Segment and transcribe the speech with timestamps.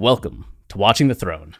[0.00, 1.56] Welcome to Watching the Throne.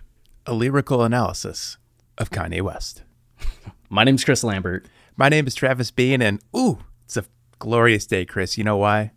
[0.46, 1.76] a lyrical analysis
[2.16, 3.02] of Kanye West.
[3.90, 4.86] My name's Chris Lambert.
[5.16, 7.24] My name is Travis Bean, and ooh, it's a
[7.58, 8.56] glorious day, Chris.
[8.56, 9.10] You know why?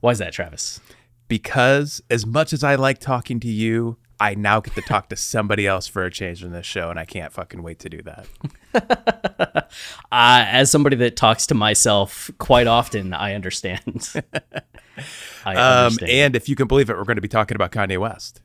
[0.00, 0.80] Why is that, Travis?
[1.28, 5.16] Because as much as I like talking to you, I now get to talk to
[5.16, 8.02] somebody else for a change in this show, and I can't fucking wait to do
[8.02, 8.26] that.
[10.12, 14.12] Uh, as somebody that talks to myself quite often, I understand.
[15.44, 17.96] I Um, and if you can believe it, we're going to be talking about Kanye
[17.96, 18.42] West.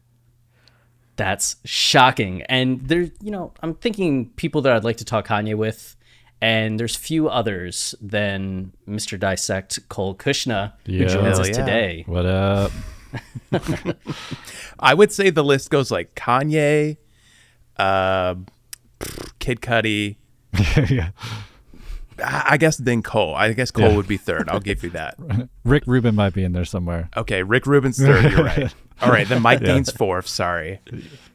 [1.16, 2.44] That's shocking.
[2.44, 5.96] And there, you know, I'm thinking people that I'd like to talk Kanye with,
[6.42, 9.20] and there's few others than Mr.
[9.20, 11.54] Dissect Cole Cuchna, who joins Hell us yeah.
[11.54, 12.04] today.
[12.06, 12.72] What up?
[14.80, 16.98] I would say the list goes like Kanye,
[17.78, 18.36] uh,
[19.40, 20.16] Kid Cudi.
[20.90, 21.10] yeah.
[22.24, 23.36] I guess then Cole.
[23.36, 23.96] I guess Cole Yeah.
[23.98, 24.48] would be third.
[24.50, 25.18] I'll give you that.
[25.66, 27.10] Rick Rubin might be in there somewhere.
[27.18, 28.32] Okay, Rick Rubin's third.
[28.32, 28.74] You're right.
[29.02, 29.74] All right, then Mike Yeah.
[29.74, 30.26] Dean's fourth.
[30.28, 30.80] Sorry.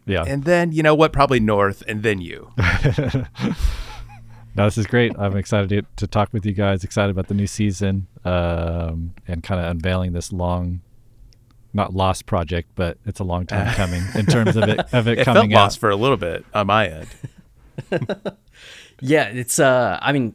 [0.06, 0.25] Yeah.
[0.27, 1.12] And then you know what?
[1.12, 2.51] Probably North, and then you.
[4.57, 5.13] no, this is great.
[5.19, 6.83] I'm excited to, to talk with you guys.
[6.83, 10.80] Excited about the new season um, and kind of unveiling this long,
[11.73, 15.19] not lost project, but it's a long time coming in terms of it of it,
[15.20, 15.81] It felt coming lost out.
[15.81, 17.08] for a little bit on my end.
[19.03, 20.35] Yeah, it's uh I mean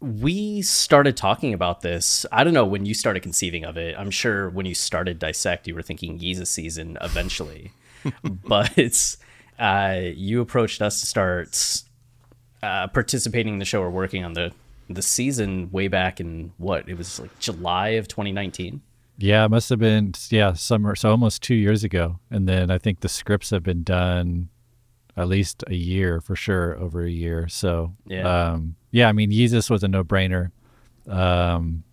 [0.00, 2.24] we started talking about this.
[2.32, 3.94] I don't know when you started conceiving of it.
[3.98, 7.72] I'm sure when you started Dissect, you were thinking Yeezus season eventually.
[8.24, 9.18] but it's
[9.58, 11.82] uh you approached us to start
[12.62, 14.52] uh participating in the show or working on the
[14.88, 16.88] the season way back in what?
[16.88, 18.80] It was like July of 2019.
[19.18, 22.18] Yeah, it must have been yeah summer, so almost two years ago.
[22.30, 24.48] And then I think the scripts have been done
[25.16, 27.46] at least a year for sure, over a year.
[27.48, 28.50] So Yeah.
[28.52, 29.08] um, yeah.
[29.08, 30.50] I mean, Yeezus was a no brainer.
[31.06, 31.84] Um,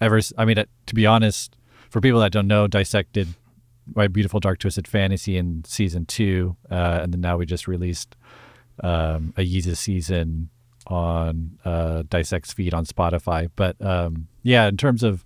[0.00, 0.56] ever, I mean,
[0.86, 1.56] to be honest,
[1.90, 3.28] for people that don't know, dissected
[3.94, 8.14] My Beautiful Dark Twisted Fantasy in season two, uh, and then now we just released
[8.84, 10.50] um, a Yeezus season
[10.86, 13.50] on uh, Dissect's feed on Spotify.
[13.56, 15.24] But um, yeah, in terms of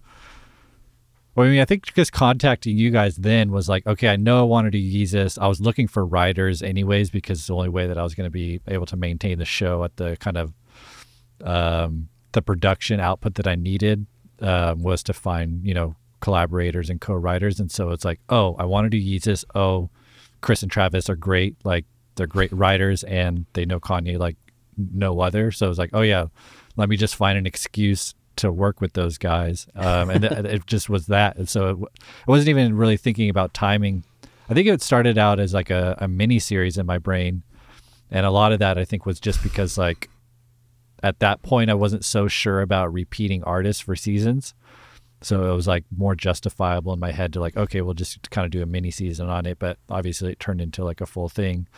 [1.35, 4.41] well, I mean, I think just contacting you guys then was like, okay, I know
[4.41, 5.39] I wanted to use this.
[5.39, 8.27] I was looking for writers anyways because it's the only way that I was going
[8.27, 10.53] to be able to maintain the show at the kind of
[11.43, 14.07] um, the production output that I needed
[14.41, 17.61] um, was to find you know collaborators and co-writers.
[17.61, 19.45] And so it's like, oh, I want to do Yeezus.
[19.55, 19.91] Oh,
[20.41, 21.57] Chris and Travis are great.
[21.65, 21.85] Like
[22.15, 24.37] they're great writers and they know Kanye like
[24.77, 25.51] no other.
[25.51, 26.27] So it's like, oh yeah,
[26.77, 29.67] let me just find an excuse to work with those guys.
[29.75, 31.37] Um, and th- it just was that.
[31.37, 31.87] And so it, w-
[32.27, 34.05] I wasn't even really thinking about timing.
[34.49, 37.43] I think it started out as like a, a mini series in my brain.
[38.11, 40.11] And a lot of that I think was just because like
[41.03, 44.55] at that point I wasn't so sure about repeating artists for seasons.
[45.23, 48.45] So it was like more justifiable in my head to like, okay, we'll just kind
[48.45, 49.59] of do a mini season on it.
[49.59, 51.69] But obviously it turned into like a full thing.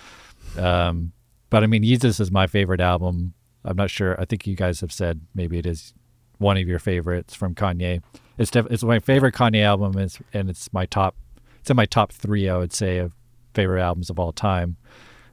[0.58, 1.12] Um,
[1.50, 3.34] but I mean, Yeezus is my favorite album.
[3.64, 4.20] I'm not sure.
[4.20, 5.94] I think you guys have said maybe it is
[6.38, 8.02] one of your favorites from Kanye.
[8.38, 11.14] It's def- it's my favorite Kanye album, is, and it's my top.
[11.60, 13.12] It's in my top three, I would say, of
[13.54, 14.76] favorite albums of all time.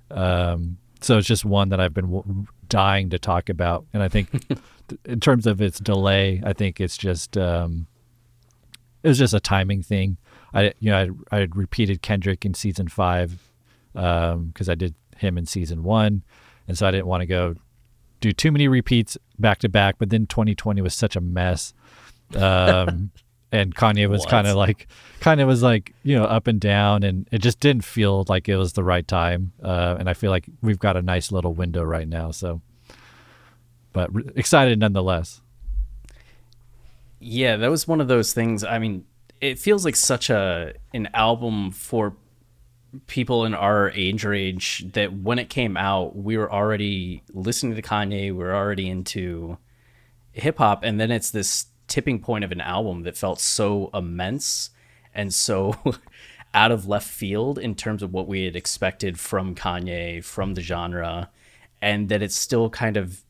[0.10, 4.08] Um, so it's just one that I've been w- dying to talk about, and I
[4.08, 4.30] think
[5.06, 7.88] in terms of its delay, I think it's just um,
[9.04, 10.18] it was just a timing thing.
[10.54, 10.98] I you know
[11.32, 13.50] I I had repeated Kendrick in season five
[13.94, 16.24] because I did him in season one,
[16.68, 17.56] and so I didn't want to go
[18.22, 19.96] do too many repeats back to back.
[19.98, 21.74] But then 2020 was such a mess,
[22.36, 23.12] um,
[23.52, 24.88] and Kanye was kind of like
[25.20, 28.48] kind of was like you know up and down, and it just didn't feel like
[28.48, 29.52] it was the right time.
[29.62, 32.62] Uh, and I feel like we've got a nice little window right now, so.
[33.94, 35.42] But re- excited nonetheless.
[37.20, 38.64] Yeah, that was one of those things.
[38.64, 39.06] I mean,
[39.42, 42.16] it feels like such a an album for
[43.08, 47.82] people in our age range that when it came out, we were already listening to
[47.82, 49.58] Kanye, we were already into
[50.34, 54.70] hip hop, and then it's this tipping point of an album that felt so immense
[55.14, 55.76] and so
[56.54, 60.62] out of left field in terms of what we had expected from Kanye, from the
[60.62, 61.30] genre,
[61.82, 63.24] and that it's still kind of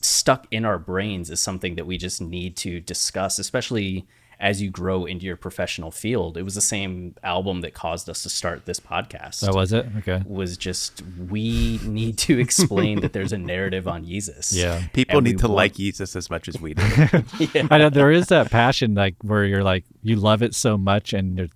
[0.00, 4.06] stuck in our brains as something that we just need to discuss, especially
[4.44, 6.36] as you grow into your professional field.
[6.36, 9.48] It was the same album that caused us to start this podcast.
[9.48, 9.86] Oh, was it?
[10.00, 10.22] Okay.
[10.26, 14.54] Was just we need to explain that there's a narrative on Yeezus.
[14.54, 14.86] Yeah.
[14.92, 16.82] People And need to want- like Yeezus as much as we do.
[17.70, 21.14] I know there is that passion like where you're like you love it so much
[21.14, 21.48] and you're,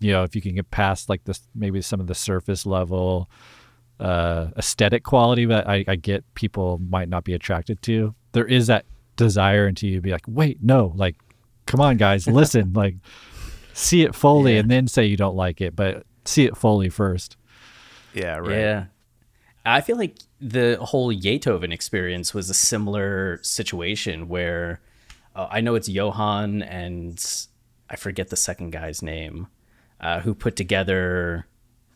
[0.00, 3.28] you know if you can get past like this maybe some of the surface level
[4.00, 8.68] uh aesthetic quality that I, I get people might not be attracted to there is
[8.68, 8.86] that
[9.16, 11.16] desire into you to be like wait no like
[11.70, 12.96] come on guys listen like
[13.72, 17.36] see it fully and then say you don't like it but see it fully first
[18.12, 18.58] yeah, right.
[18.58, 18.84] Yeah.
[19.64, 24.80] I feel like the whole Beethoven experience was a similar situation where
[25.36, 27.22] uh, I know it's Johann and
[27.88, 29.48] I forget the second guy's name
[30.00, 31.46] uh, who put together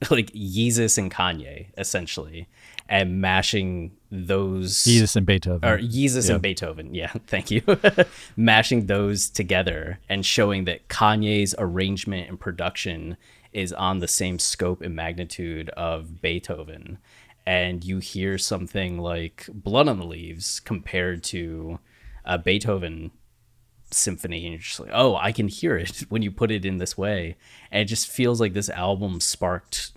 [0.10, 2.48] like Yeezus and Kanye essentially
[2.88, 6.34] and mashing those Jesus and Beethoven or Yeezus Yeah.
[6.34, 6.94] and Beethoven.
[6.94, 7.62] Yeah, thank you.
[8.36, 13.16] Mashing those together and showing that Kanye's arrangement and production
[13.52, 16.98] is on the same scope and magnitude of Beethoven.
[17.46, 21.78] And you hear something like Blood on the Leaves compared to
[22.24, 23.12] a Beethoven
[23.90, 26.78] symphony, and you're just like, oh, I can hear it when you put it in
[26.78, 27.36] this way.
[27.70, 29.92] And it just feels like this album sparked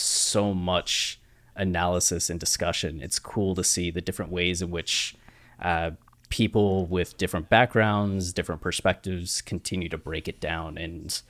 [0.00, 1.20] so much
[1.56, 3.00] analysis and discussion.
[3.02, 5.16] It's cool to see the different ways in which
[5.60, 5.92] uh,
[6.28, 11.20] people with different backgrounds, different perspectives continue to break it down and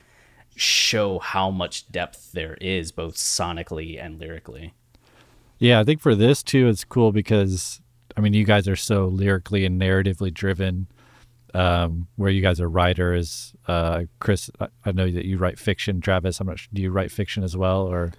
[0.55, 4.73] show how much depth there is, both sonically and lyrically.
[5.57, 7.81] Yeah, I think for this too, it's cool because
[8.15, 10.87] I mean, you guys are so lyrically and narratively driven.
[11.55, 15.99] Um, where you guys are writers, uh, Chris, I, I know that you write fiction.
[15.99, 18.11] Travis, I'm not sure, do you write fiction as well, or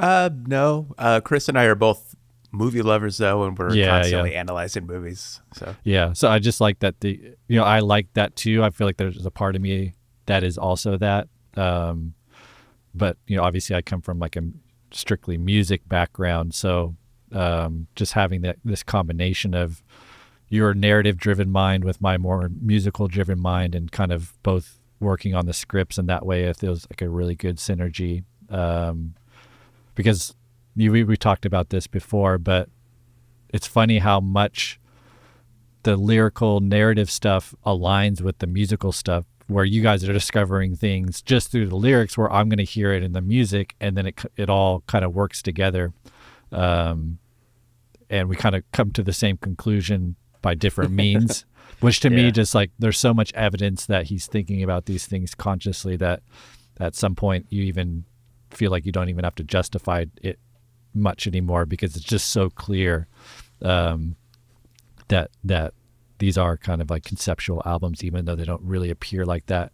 [0.00, 0.94] Uh, no.
[0.98, 2.14] Uh, Chris and I are both
[2.52, 4.40] movie lovers, though, and we're Yeah, constantly yeah.
[4.40, 5.40] analyzing movies.
[5.54, 6.12] So yeah?
[6.14, 8.64] So I just like that the you know I like that too.
[8.64, 9.94] I feel like there's a part of me
[10.26, 11.28] that is also that.
[11.56, 12.14] Um,
[12.94, 14.42] but you know, obviously, I come from like a
[14.90, 16.96] strictly music background, so
[17.32, 19.82] um, just having that this combination of
[20.48, 25.32] your narrative driven mind with my more musical driven mind and kind of both working
[25.34, 29.14] on the scripts and that way it feels like a really good synergy um,
[30.00, 30.34] because
[30.76, 32.68] you, we, we talked about this before but
[33.52, 34.78] it's funny how much
[35.82, 41.20] the lyrical narrative stuff aligns with the musical stuff where you guys are discovering things
[41.22, 44.06] just through the lyrics where I'm going to hear it in the music and then
[44.06, 45.92] it, it all kind of works together
[46.52, 47.18] um,
[48.08, 51.44] and we kind of come to the same conclusion by different means
[51.80, 52.16] which to Yeah.
[52.16, 56.22] me just like there's so much evidence that he's thinking about these things consciously that
[56.78, 58.04] at some point you even
[58.50, 60.38] feel like you don't even have to justify it
[60.94, 63.06] much anymore because it's just so clear
[63.62, 64.16] um,
[65.08, 65.74] that that
[66.18, 69.72] these are kind of like conceptual albums even though they don't really appear like that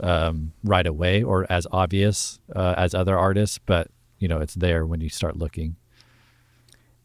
[0.00, 4.86] um, right away or as obvious uh, as other artists but you know it's there
[4.86, 5.76] when you start looking.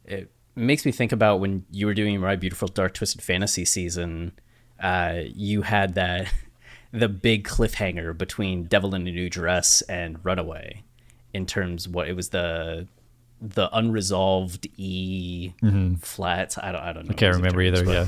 [0.05, 4.31] It makes me think about when you were doing my beautiful dark twisted fantasy season
[4.79, 6.31] uh, you had that
[6.91, 10.83] the big cliffhanger between devil in a new dress and runaway
[11.37, 12.87] in terms what it was the
[13.39, 15.95] the unresolved e mm-hmm.
[15.95, 17.85] flat i don't i don't know I can't remember either.
[17.85, 18.07] but- Yeah,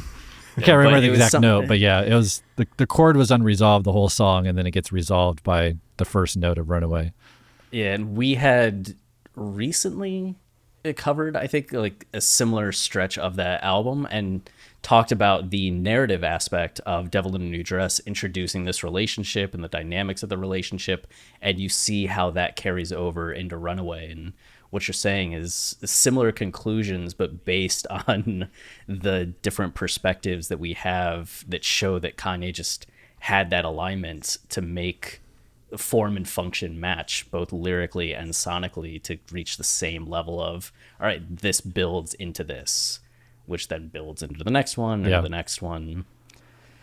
[0.57, 3.85] I can't remember the exact note, but yeah, it was the the chord was unresolved
[3.85, 7.13] the whole song, and then it gets resolved by the first note of "Runaway."
[7.71, 8.95] Yeah, and we had
[9.35, 10.35] recently
[10.95, 14.49] covered, I think, like a similar stretch of that album and
[14.81, 19.63] talked about the narrative aspect of Devil in a New Dress, introducing this relationship and
[19.63, 21.07] the dynamics of the relationship,
[21.41, 24.11] and you see how that carries over into Runaway.
[24.11, 24.33] And
[24.69, 28.49] what you're saying is similar conclusions, but based on
[28.87, 32.87] the different perspectives that we have that show that Kanye just
[33.19, 35.21] had that alignment to make
[35.77, 41.05] form and function match both lyrically and sonically to reach the same level of all
[41.05, 42.99] right this builds into this
[43.49, 45.21] which then builds into the next one and Yeah.
[45.21, 46.05] the next one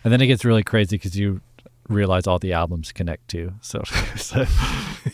[0.04, 1.40] And then it gets really crazy because you
[1.88, 3.54] realize all the albums connect to.
[3.62, 3.82] So,
[4.16, 4.44] so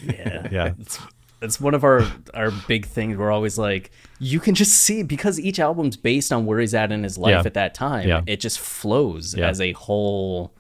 [0.05, 0.73] yeah Yeah.
[0.81, 0.99] it's
[1.41, 2.05] it's one of our
[2.35, 3.17] our big things.
[3.17, 3.91] We're always like,
[4.21, 7.33] you can just see because each album's based on where he's at in his life
[7.33, 7.43] Yeah.
[7.47, 8.09] at that time.
[8.09, 8.23] Yeah.
[8.27, 9.49] It just flows Yeah.
[9.49, 10.55] as a whole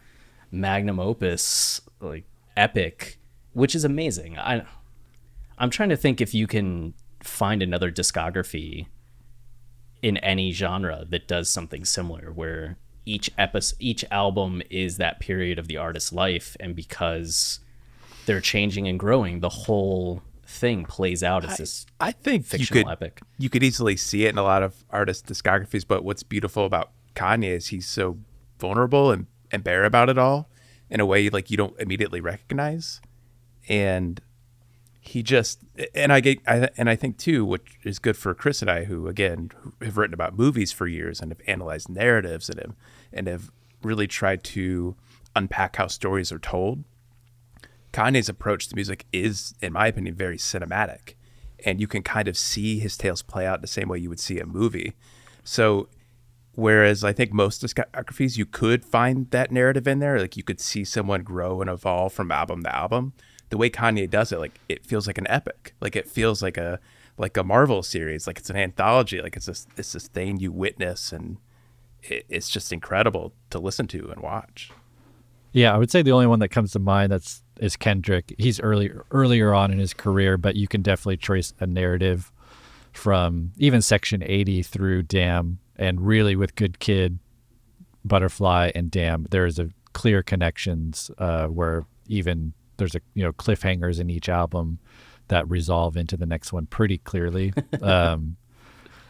[0.50, 2.24] magnum opus, like
[2.56, 3.18] epic,
[3.54, 4.38] which is amazing.
[4.38, 4.64] I
[5.58, 8.86] I'm trying to think if you can find another discography
[10.02, 15.58] in any genre that does something similar where each episode each album is that period
[15.58, 17.60] of the artist's life and because
[18.26, 22.84] they're changing and growing the whole thing plays out as this I think you fictional
[22.84, 25.84] could epic you could easily see it in a lot of artist discographies.
[25.86, 28.18] But what's beautiful about Kanye is he's so
[28.58, 30.48] vulnerable and, and bare about it all
[30.90, 33.00] in a way like you don't immediately recognize.
[33.68, 34.20] And
[35.04, 35.58] he just
[35.96, 38.84] and I get I, and I think too, which is good for Chris and I,
[38.84, 39.50] who again
[39.82, 42.76] have written about movies for years and have analyzed narratives and have
[43.12, 43.50] and have
[43.82, 44.94] really tried to
[45.34, 46.84] unpack how stories are told.
[47.92, 51.14] Kanye's approach to music is, in my opinion, very cinematic,
[51.64, 54.20] and you can kind of see his tales play out the same way you would
[54.20, 54.94] see a movie.
[55.42, 55.88] So,
[56.54, 60.60] whereas I think most discographies you could find that narrative in there, like you could
[60.60, 63.14] see someone grow and evolve from album to album.
[63.52, 66.56] The way Kanye does it, like it feels like an epic, like it feels like
[66.56, 66.80] a
[67.18, 70.50] like a Marvel series, like it's an anthology, like it's this it's this thing you
[70.50, 71.36] witness, and
[72.02, 74.70] it, it's just incredible to listen to and watch.
[75.52, 78.34] Yeah, I would say the only one that comes to mind that's is Kendrick.
[78.38, 82.32] He's earlier earlier on in his career, but you can definitely trace a narrative
[82.90, 87.18] from even Section 80 through Damn, and really with Good Kid,
[88.02, 94.00] Butterfly, and Damn, there's a clear connections uh, where even there's a you know cliffhangers
[94.00, 94.78] in each album
[95.28, 97.52] that resolve into the next one pretty clearly.
[97.82, 98.36] um,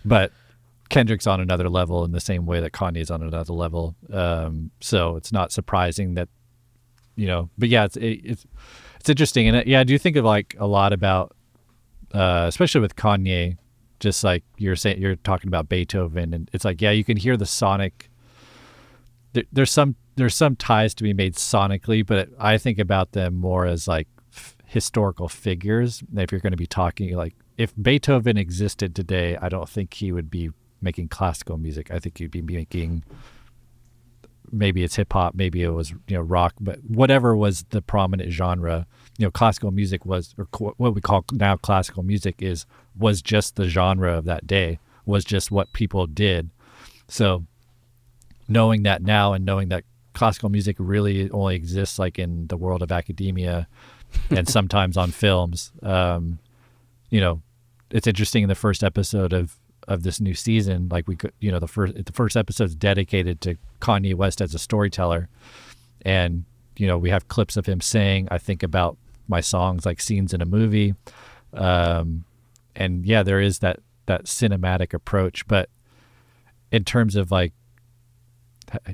[0.04, 0.32] but
[0.88, 3.96] Kendrick's on another level in the same way that Kanye's on another level.
[4.12, 6.28] Um, so it's not surprising that,
[7.16, 8.46] you know, but yeah, it's, it, it's,
[9.00, 9.48] it's interesting.
[9.48, 11.34] And it, yeah, I do think of like a lot about,
[12.12, 13.56] uh, especially with Kanye,
[14.00, 17.36] just like you're saying, you're talking about Beethoven and it's like, yeah, you can hear
[17.36, 18.10] the sonic,
[19.32, 23.34] there, there's some, there's some ties to be made sonically, but I think about them
[23.34, 26.02] more as like f- historical figures.
[26.14, 30.12] If you're going to be talking like, if Beethoven existed today, I don't think he
[30.12, 30.50] would be
[30.80, 31.90] making classical music.
[31.90, 33.04] I think he'd be making
[34.50, 38.32] maybe it's hip hop, maybe it was you know rock, but whatever was the prominent
[38.32, 38.86] genre.
[39.18, 42.66] You know, classical music was or co- what we call now classical music is
[42.96, 44.78] was just the genre of that day.
[45.06, 46.50] Was just what people did.
[47.08, 47.44] So
[48.48, 52.82] knowing that now and knowing that classical music really only exists like in the world
[52.82, 53.68] of academia
[54.30, 55.72] and sometimes on films.
[55.82, 56.38] Um,
[57.10, 57.42] you know,
[57.90, 60.88] it's interesting in the first episode of of this new season.
[60.90, 64.40] Like we could, you know, the first the first episode is dedicated to Kanye West
[64.40, 65.28] as a storyteller,
[66.02, 66.44] and
[66.76, 68.96] you know we have clips of him saying, "I think about
[69.28, 70.94] my songs like scenes in a movie,"
[71.52, 72.24] um,
[72.74, 75.46] and yeah, there is that that cinematic approach.
[75.46, 75.68] But
[76.70, 77.52] in terms of like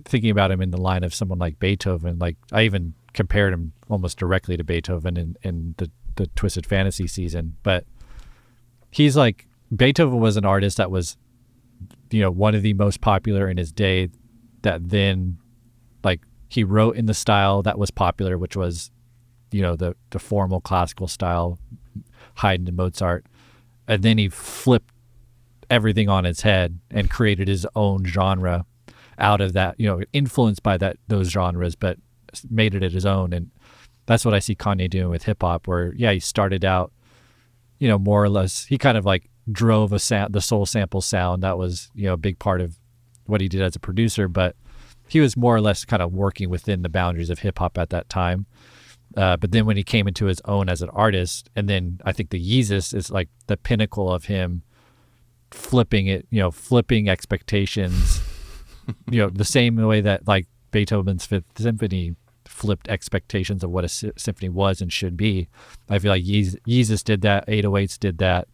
[0.04, 3.72] thinking about him in the line of someone like Beethoven, like I even compared him
[3.88, 7.84] almost directly to Beethoven in in the the Twisted Fantasy season, but
[8.90, 11.16] he's like Beethoven was an artist that was,
[12.10, 14.08] you know, one of the most popular in his day.
[14.62, 15.38] That then,
[16.02, 18.90] like, he wrote in the style that was popular, which was,
[19.52, 21.58] you know, the the formal classical style,
[22.36, 23.26] Haydn and Mozart,
[23.86, 24.92] and then he flipped
[25.70, 28.64] everything on its head and created his own genre
[29.18, 29.78] out of that.
[29.78, 31.98] You know, influenced by that those genres, but
[32.50, 33.32] made it his own.
[33.32, 33.50] And
[34.06, 35.66] that's what I see Kanye doing with hip hop.
[35.66, 36.92] Where yeah, he started out,
[37.78, 38.66] you know, more or less.
[38.66, 41.42] He kind of like drove a sound, the soul sample sound.
[41.42, 42.76] That was you know a big part of
[43.26, 44.56] what he did as a producer, but
[45.08, 47.90] he was more or less kind of working within the boundaries of hip hop at
[47.90, 48.46] that time.
[49.16, 52.12] Uh, but then when he came into his own as an artist, and then I
[52.12, 54.62] think the Yeezus is like the pinnacle of him
[55.50, 58.20] flipping it, you know, flipping expectations,
[59.10, 62.14] you know, the same way that like Beethoven's Fifth Symphony
[62.44, 65.48] flipped expectations of what a sy- symphony was and should be.
[65.88, 68.48] I feel like Yeez- Yeezus did that, 808s did that.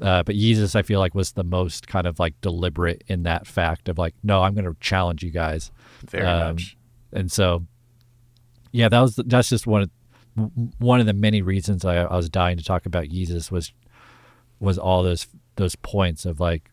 [0.00, 3.46] Uh, but Yeezus, I feel like, was the most kind of like deliberate in that
[3.46, 5.70] fact of like, no, I'm going to challenge you guys.
[6.08, 6.76] Very Um, much.
[7.12, 7.66] And so,
[8.72, 9.90] yeah, that was that's just one of
[10.78, 13.72] one of the many reasons I, I was dying to talk about Yeezus was
[14.58, 16.69] was all those those points of like,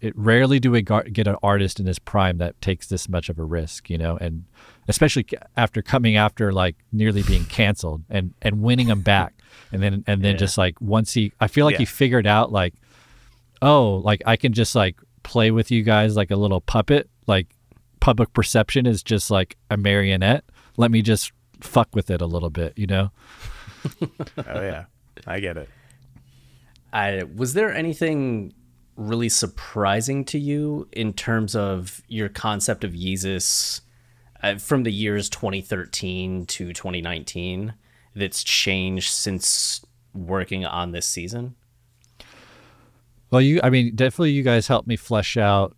[0.00, 3.28] it rarely do we gar- get an artist in his prime that takes this much
[3.28, 4.44] of a risk, you know, and
[4.88, 5.26] especially
[5.56, 9.34] after coming after like nearly being canceled and and winning them back,
[9.72, 11.78] and then and then just like once he, I feel like Yeah.
[11.80, 12.74] he figured out like,
[13.62, 17.48] oh, like I can just like play with you guys like a little puppet, like
[18.00, 20.44] public perception is just like a marionette.
[20.76, 23.10] Let me just fuck with it a little bit, you know?
[24.46, 24.84] Oh yeah,
[25.26, 25.68] I get it.
[26.92, 28.52] I was there anything
[28.96, 33.80] really surprising to you in terms of your concept of Yeezus
[34.42, 37.74] uh, from the years 2013 to 2019
[38.14, 39.84] that's changed since
[40.14, 41.54] working on this season?
[43.30, 45.76] Well, you, I mean, definitely you guys helped me flesh out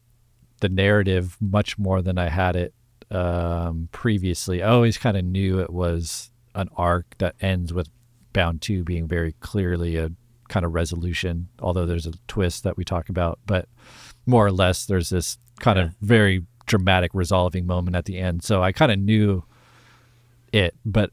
[0.60, 2.74] the narrative much more than I had it
[3.10, 4.62] um, previously.
[4.62, 7.88] I always kind of knew it was an arc that ends with
[8.32, 10.10] Bound 2 being very clearly a
[10.48, 13.38] kind of resolution, although there's a twist that we talk about.
[13.46, 13.68] But
[14.26, 15.84] more or less, there's this kind yeah.
[15.84, 18.42] of very dramatic resolving moment at the end.
[18.42, 19.44] So I kind of knew
[20.52, 21.10] it, but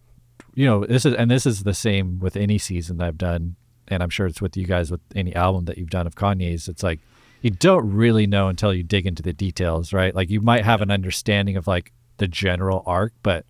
[0.53, 3.55] you know, this is and this is the same with any season that I've done,
[3.87, 6.67] and I'm sure it's with you guys with any album that you've done of Kanye's.
[6.67, 6.99] It's like
[7.41, 10.15] you don't really know until you dig into the details, right?
[10.15, 13.45] Like you might have an understanding of like the general arc, but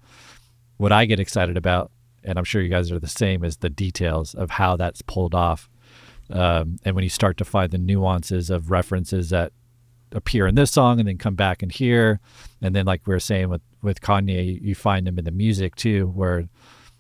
[0.77, 1.92] what I get excited about,
[2.24, 5.36] and I'm sure you guys are the same, is the details of how that's pulled
[5.36, 5.70] off.
[6.29, 9.51] Um, and when you start to find the nuances of references that
[10.12, 12.20] appear in this song and then come back in here,
[12.62, 15.75] and then like we were saying with with Kanye, you find them in the music
[15.75, 16.46] too, where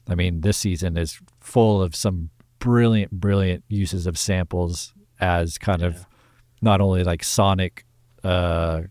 [0.07, 2.29] I mean, this season is full of some
[2.59, 5.87] brilliant, brilliant uses of samples as kind yeah.
[5.87, 6.05] of
[6.61, 7.85] not only like sonic,
[8.23, 8.81] uh,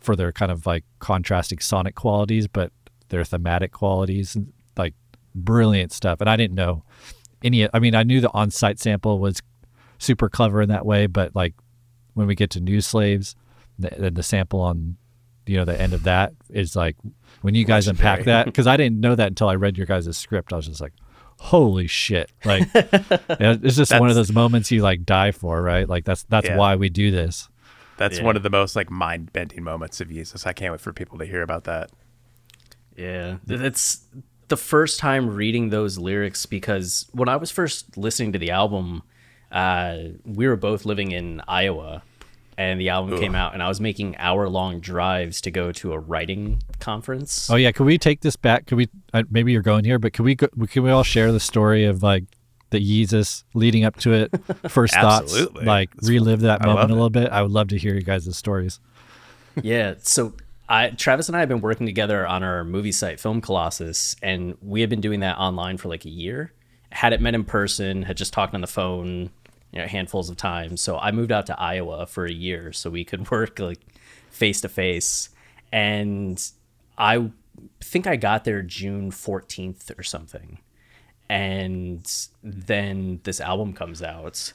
[0.00, 2.72] for their kind of like contrasting sonic qualities, but
[3.08, 4.94] their thematic qualities and like
[5.34, 6.20] brilliant stuff.
[6.20, 6.84] And I didn't know
[7.42, 9.42] any, I mean, I knew the On Sight sample was
[10.00, 11.54] super clever in that way, but like
[12.14, 13.36] when we get to New Slaves,
[13.78, 14.96] the, the sample on
[15.46, 16.96] you know the end of that is like
[17.42, 18.10] when you guys Legendary.
[18.10, 20.52] unpack that because I didn't know that until I read your guys' script.
[20.52, 20.92] I was just like,
[21.38, 22.30] holy shit!
[22.44, 25.88] Like it's just one of those moments you like die for, right?
[25.88, 26.56] Like that's that's yeah.
[26.56, 27.48] why we do this.
[27.96, 28.24] That's yeah.
[28.24, 30.46] one of the most like mind bending moments of Yeezus.
[30.46, 31.90] I can't wait for people to hear about that.
[32.96, 34.04] Yeah, it's
[34.48, 39.02] the first time reading those lyrics because when I was first listening to the album,
[39.50, 42.02] uh, we were both living in Iowa
[42.60, 43.20] and the album Ugh.
[43.20, 47.48] came out and I was making hour long drives to go to a writing conference.
[47.50, 48.66] Oh yeah, could we take this back?
[48.66, 51.32] Could we uh, maybe you're going here, but could we go, can we all share
[51.32, 52.24] the story of like
[52.68, 54.30] the Yeezus leading up to it,
[54.68, 57.30] first thoughts, like That's relive that moment a little bit?
[57.30, 58.78] I would love to hear you guys' stories.
[59.62, 60.34] yeah, so
[60.68, 64.56] I, Travis and I have been working together on our movie site, Film Colossus, and
[64.62, 66.52] we have been doing that online for like a year.
[66.92, 69.30] Had it met in person, had just talked on the phone
[69.72, 70.80] you know, handfuls of times.
[70.80, 73.80] So I moved out to Iowa for a year so we could work like
[74.30, 75.30] face to face.
[75.72, 76.42] And
[76.98, 77.30] I
[77.80, 80.58] think I got there June 14th or something.
[81.28, 82.10] And
[82.42, 84.52] then this album comes out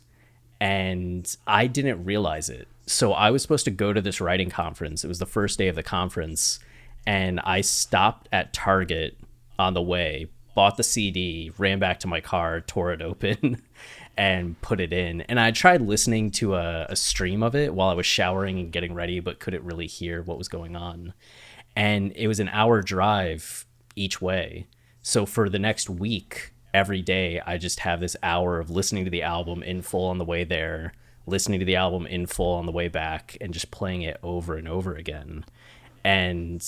[0.60, 2.68] and I didn't realize it.
[2.86, 5.04] So I was supposed to go to this writing conference.
[5.04, 6.60] It was the first day of the conference
[7.08, 9.18] and I stopped at Target
[9.60, 13.62] on the way, bought the CD, ran back to my car, tore it open,
[14.18, 15.22] and put it in.
[15.22, 18.72] And I tried listening to a, a, stream of it while I was showering and
[18.72, 21.14] getting ready, but couldn't really hear what was going on.
[21.76, 24.68] And it was an hour drive each way.
[25.02, 29.12] So for the next week, every day, I just have this hour of listening to
[29.12, 30.94] the album in full on the way there,
[31.26, 34.56] listening to the album in full on the way back, and just playing it over
[34.56, 35.46] and over again.
[36.04, 36.66] And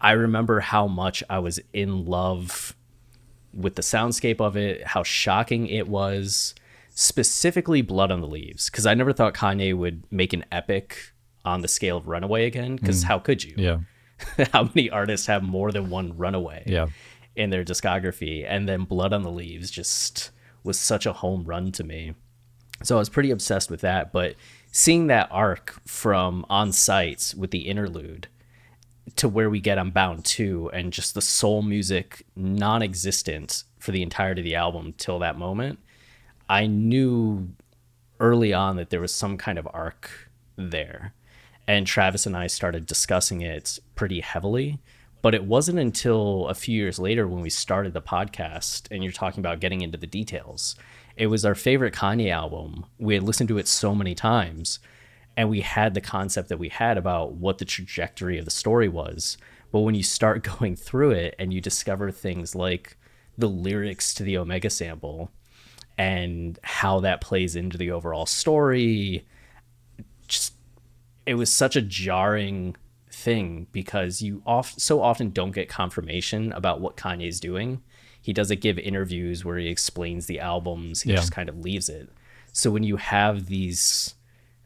[0.00, 2.74] I remember how much I was in love
[3.54, 6.54] with the soundscape of it, how shocking it was
[6.96, 11.12] specifically Blood on the Leaves, because I never thought Kanye would make an epic
[11.44, 13.06] on the scale of Runaway again, because mm.
[13.06, 13.54] how could you?
[13.56, 13.78] Yeah.
[14.52, 16.86] how many artists have more than one Runaway yeah.
[17.36, 18.46] in their discography?
[18.48, 20.30] And then Blood on the Leaves just
[20.64, 22.14] was such a home run to me.
[22.82, 24.10] So I was pretty obsessed with that.
[24.10, 24.36] But
[24.72, 28.28] seeing that arc from on sites with the interlude
[29.16, 33.92] to where we get on Bound 2 and just the soul music non existent for
[33.92, 35.78] the entirety of the album till that moment
[36.48, 37.48] I knew
[38.20, 41.12] early on that there was some kind of arc there.
[41.68, 44.78] And Travis and I started discussing it pretty heavily.
[45.22, 49.12] But it wasn't until a few years later when we started the podcast and you're
[49.12, 50.76] talking about getting into the details.
[51.16, 52.86] It was our favorite Kanye album.
[52.98, 54.78] We had listened to it so many times
[55.36, 58.88] and we had the concept that we had about what the trajectory of the story
[58.88, 59.36] was.
[59.72, 62.96] But when you start going through it and you discover things like
[63.36, 65.30] the lyrics to the Omega sample
[65.98, 69.26] and how that plays into the overall story.
[70.28, 70.54] Just
[71.24, 72.76] it was such a jarring
[73.10, 77.82] thing because you oft, so often don't get confirmation about what Kanye's doing.
[78.20, 81.02] He doesn't give interviews where he explains the albums.
[81.02, 81.16] He yeah.
[81.16, 82.08] just kind of leaves it.
[82.52, 84.14] So when you have these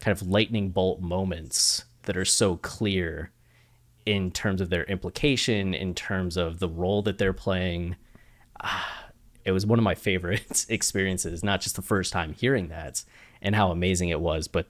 [0.01, 3.31] kind of lightning bolt moments that are so clear
[4.07, 7.97] in terms of their implication, in terms of the role that they're playing,
[8.63, 9.00] ah,
[9.45, 11.43] it was one of my favorite experiences.
[11.43, 13.05] Not just the first time hearing that
[13.43, 14.67] and how amazing it was, but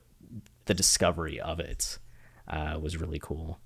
[0.66, 1.98] the discovery of it
[2.48, 3.58] uh, was really cool.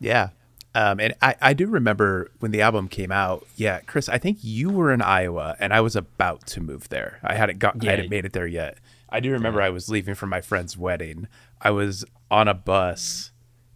[0.00, 0.30] Yeah.
[0.74, 3.46] Um, and I, I do remember when the album came out.
[3.56, 7.18] Yeah, Chris, I think you were in Iowa, and I was about to move there.
[7.22, 7.88] I hadn't got, Yeah.
[7.88, 8.78] I hadn't made it there yet.
[9.08, 11.28] I do remember I was leaving for my friend's wedding.
[11.62, 13.30] I was on a bus.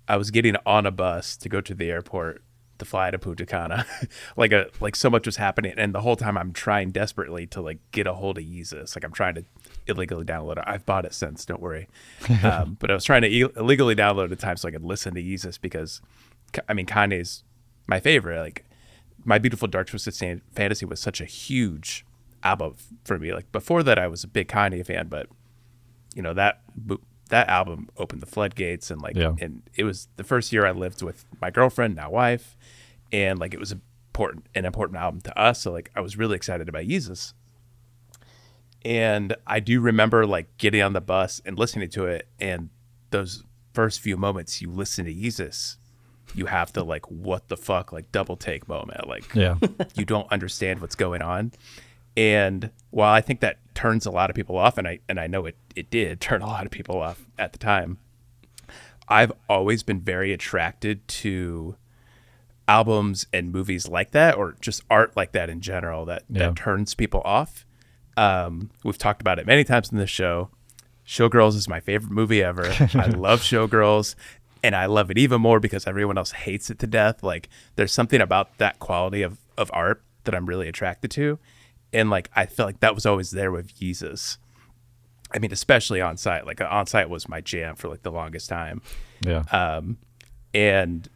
[0.09, 2.43] I was getting on a bus to go to the airport
[2.81, 3.87] to fly to Punta Cana.
[4.37, 7.61] like a like so much was happening, and the whole time I'm trying desperately to
[7.61, 8.97] like get a hold of Yeezus.
[8.97, 9.45] Like I'm trying to
[9.87, 10.65] illegally download it.
[10.67, 11.45] I've bought it since.
[11.45, 11.89] Don't worry.
[12.45, 15.15] um, but I was trying to e- illegally download it time so I could listen
[15.15, 16.01] to Yeezus because,
[16.69, 17.45] I mean, Kanye's
[17.87, 18.41] my favorite.
[18.41, 18.65] Like,
[19.25, 22.05] my beautiful dark twisted fantasy was such a huge
[22.43, 23.33] album for me.
[23.33, 25.27] Like before that, I was a big Kanye fan, but
[26.15, 26.63] you know that
[27.31, 29.35] that album opened the floodgates, and like, Yeah.
[29.41, 32.57] and it was the first year I lived with my girlfriend, now wife,
[33.11, 35.61] and like it was important an important album to us.
[35.63, 37.33] So like I was really excited about Yeezus.
[38.85, 42.71] And I do remember like getting on the bus and listening to it, and
[43.11, 45.77] those first few moments you listen to Yeezus,
[46.35, 49.57] you have the like what the fuck like double take moment, like Yeah.
[49.95, 51.53] you don't understand what's going on.
[52.17, 55.27] And while I think that turns a lot of people off, and I and I
[55.27, 57.99] know it it did turn a lot of people off at the time,
[59.09, 61.77] I've always been very attracted to
[62.69, 66.49] albums and movies like that, or just art like that in general that Yeah.
[66.49, 67.65] that turns people off.
[68.17, 70.51] Um, we've talked about it many times in this show.
[71.07, 72.67] Showgirls is my favorite movie ever.
[72.95, 74.15] I love Showgirls,
[74.63, 77.23] and I love it even more because everyone else hates it to death.
[77.25, 81.39] Like, there's something about that quality of of art that I'm really attracted to,
[81.93, 84.37] and like I feel like that was always there with Yeezus.
[85.33, 86.47] I mean, especially On Sight.
[86.47, 88.83] Like On Sight was my jam for like the longest time
[89.25, 89.45] Yeah.
[89.53, 89.99] um,
[90.53, 91.09] and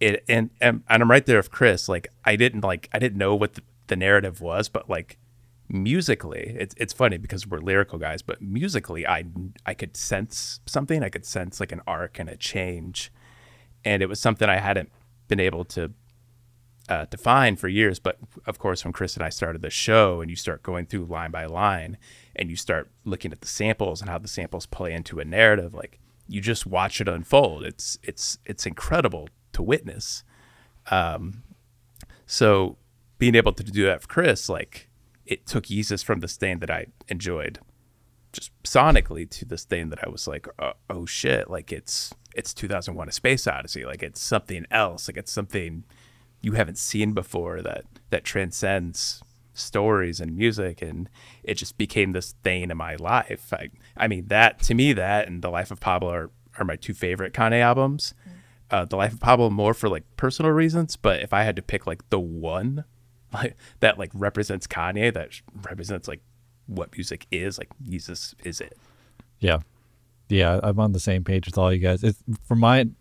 [0.00, 1.88] it and, and and I'm right there with Chris.
[1.88, 5.16] Like I didn't like I didn't know what the, the narrative was, but like
[5.68, 9.24] musically, it's it's funny because we're lyrical guys, but musically, I
[9.64, 11.02] I could sense something.
[11.02, 13.10] I could sense like an arc and a change,
[13.84, 14.90] and it was something I hadn't
[15.28, 15.92] been able to
[16.88, 17.98] uh, define for years.
[17.98, 21.06] But of course, when Chris and I started the show, and you start going through
[21.06, 21.96] line by line,
[22.36, 25.74] and you start looking at the samples and how the samples play into a narrative,
[25.74, 27.64] like you just watch it unfold.
[27.64, 30.22] It's it's it's incredible to witness.
[30.90, 31.42] Um,
[32.26, 32.76] so
[33.18, 34.88] being able to do that for Chris, like
[35.24, 37.58] it took Yeezus from this thing that I enjoyed,
[38.32, 42.52] just sonically, to this thing that I was like, oh, oh shit, like it's it's
[42.52, 45.84] 2001: A Space Odyssey, like it's something else, like it's something
[46.42, 49.22] you haven't seen before that that transcends
[49.58, 51.08] stories and music and
[51.42, 55.26] it just became this thing in my life i i mean that to me that
[55.26, 58.14] and the life of pablo are, are my two favorite kanye albums
[58.70, 61.62] uh, the life of pablo more for like personal reasons but if i had to
[61.62, 62.84] pick like the one
[63.32, 65.30] like that like represents kanye that
[65.68, 66.20] represents like
[66.66, 68.76] what music is like yeezus is it
[69.38, 69.58] Yeah.
[70.28, 72.02] Yeah, I'm on the same page with all you guys.
[72.02, 72.96] It's for mine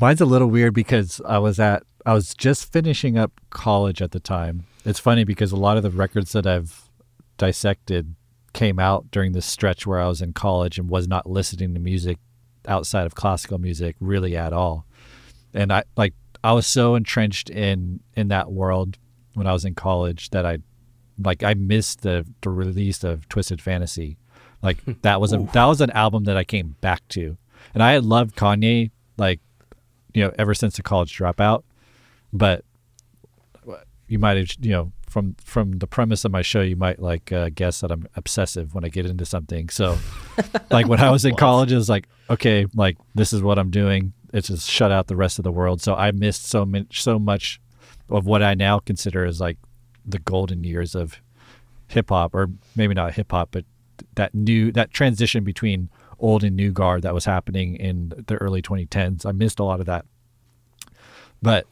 [0.00, 4.12] mine's a little weird because I was at I was just finishing up college at
[4.12, 4.64] the time.
[4.86, 6.88] It's funny because a lot of the records that I've
[7.38, 8.14] dissected
[8.52, 11.80] came out during this stretch where I was in college and was not listening to
[11.80, 12.18] music
[12.68, 14.86] outside of classical music really at all.
[15.52, 18.96] And I like I was so entrenched in in that world
[19.34, 20.58] when I was in college that I
[21.18, 24.18] like I missed the the release of Twisted Fantasy.
[24.62, 27.36] Like that was a that was an album that I came back to,
[27.74, 29.40] and I had loved Kanye like
[30.14, 31.64] you know ever since the college dropout.
[32.32, 32.64] But
[34.08, 37.32] you might have you know from from the premise of my show you might like
[37.32, 39.68] uh, guess that I'm obsessive when I get into something.
[39.68, 39.98] So
[40.70, 43.70] like when I was in college, it was like okay, like this is what I'm
[43.70, 44.12] doing.
[44.32, 45.80] It's just shut out the rest of the world.
[45.80, 47.60] So I missed so much so much
[48.08, 49.58] of what I now consider as like
[50.04, 51.20] the golden years of
[51.88, 53.64] hip hop, or maybe not hip hop, but
[54.14, 55.88] that new that transition between
[56.18, 59.26] old and new guard that was happening in the early 2010s.
[59.26, 60.04] I missed a lot of that,
[61.42, 61.66] but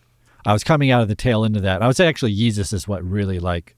[0.47, 1.83] I was coming out of the tail end of that.
[1.83, 3.77] I would say actually Yeezus is what really like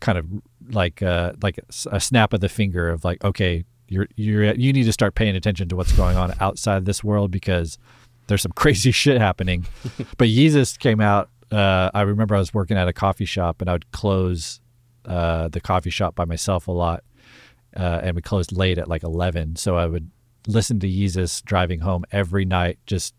[0.00, 0.26] kind of
[0.70, 1.60] like uh like
[1.90, 5.36] a snap of the finger of like okay you're you're you need to start paying
[5.36, 7.78] attention to what's going on outside of this world because
[8.26, 9.66] there's some crazy shit happening.
[10.18, 11.28] but Yeezus came out.
[11.50, 14.60] Uh, I remember I was working at a coffee shop and I would close
[15.04, 17.04] uh, the coffee shop by myself a lot,
[17.76, 19.56] uh, and we closed late at like eleven.
[19.56, 20.10] So I would
[20.46, 22.78] listen to Yeezus driving home every night.
[22.86, 23.14] Just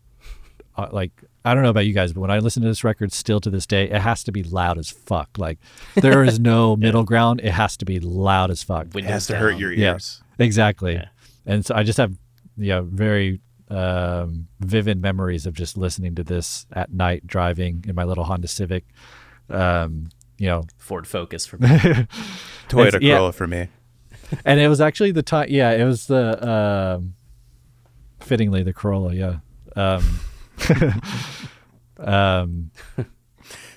[0.76, 1.12] uh, like
[1.44, 3.50] I don't know about you guys, but when I listen to this record, still to
[3.50, 5.28] this day, it has to be loud as fuck.
[5.36, 5.58] Like
[5.94, 7.40] there is no middle ground.
[7.42, 8.86] It has to be loud as fuck.
[8.86, 9.60] it Windows has to hurt down.
[9.60, 9.92] your Yeah.
[9.92, 10.94] ears Exactly.
[10.94, 11.08] Yeah.
[11.46, 12.16] And so I just have
[12.56, 18.04] yeah, very um, vivid memories of just listening to this at night driving in my
[18.04, 18.84] little Honda Civic.
[19.50, 20.08] um,
[20.38, 21.68] you know, Ford Focus for me.
[22.68, 23.14] Toyota yeah.
[23.14, 23.68] Corolla for me.
[24.44, 25.46] and it was actually the time.
[25.50, 26.48] Yeah, it was the
[26.96, 27.14] um,
[28.20, 29.14] fittingly the Corolla.
[29.14, 29.36] Yeah.
[31.98, 32.70] Um,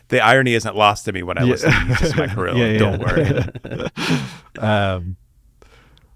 [0.09, 2.57] The irony isn't lost to me when I listen to Yeezus My Corolla.
[2.59, 2.77] Yeah, yeah.
[2.77, 4.65] Don't worry.
[4.65, 5.17] um,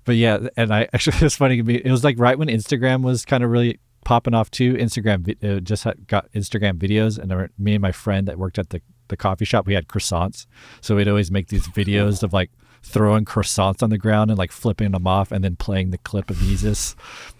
[0.05, 1.57] but yeah, and I actually it was funny.
[1.57, 1.75] To me.
[1.75, 4.75] It was like right when Instagram was kind of really popping off too.
[4.75, 8.57] Instagram uh, just had, got Instagram videos, and were- me and my friend that worked
[8.57, 10.45] at the the coffee shop, we had croissants,
[10.79, 12.49] so we'd always make these videos of like
[12.81, 16.29] throwing croissants on the ground and like flipping them off, and then playing the clip
[16.29, 16.95] of Yeezus,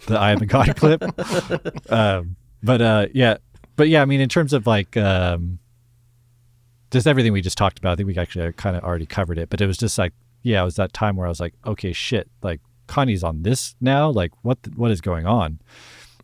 [0.08, 1.02] the "I am a God" clip.
[1.89, 3.38] Um, but uh, yeah,
[3.76, 4.95] but yeah, I mean, in terms of like.
[4.97, 5.60] Um,
[6.91, 7.93] just everything we just talked about.
[7.93, 10.62] I think we actually kind of already covered it, but it was just like, yeah,
[10.62, 14.10] it was that time where I was like, okay, shit, like Kanye's on this now.
[14.10, 15.60] Like, what the, what is going on?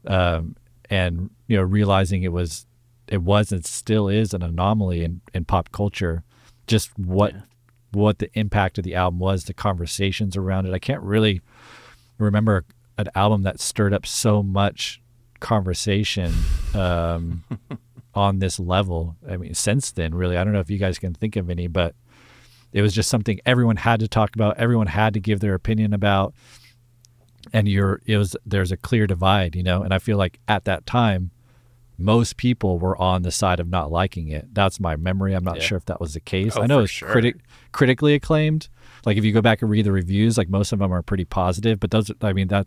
[0.06, 0.56] Um,
[0.90, 2.66] and you know, realizing it was,
[3.08, 6.24] it was and still is an anomaly in, in pop culture.
[6.68, 7.34] Just what
[7.92, 10.74] what the impact of the album was, the conversations around it.
[10.74, 11.42] I can't really
[12.18, 12.66] remember
[12.98, 15.02] an album that stirred up so much
[15.40, 16.34] conversation.
[16.74, 17.44] Um,
[18.16, 19.16] on this level.
[19.30, 21.68] I mean, since then, really, I don't know if you guys can think of any,
[21.68, 21.94] but
[22.74, 24.58] it was just something everyone had to talk about.
[24.58, 26.34] Everyone had to give their opinion about,
[27.54, 29.84] and you're it was there's a clear divide, you know.
[29.84, 31.30] And I feel like at that time,
[31.98, 34.52] most people were on the side of not liking it.
[34.52, 35.34] That's my memory.
[35.36, 35.64] I'm not Yeah.
[35.64, 36.58] sure if that was the case.
[36.58, 37.10] Oh, I know it's sure.
[37.10, 37.36] critic
[37.72, 38.68] critically acclaimed.
[39.06, 41.26] Like if you go back and read the reviews, like most of them are pretty
[41.26, 41.80] positive.
[41.80, 42.66] But those, I mean, that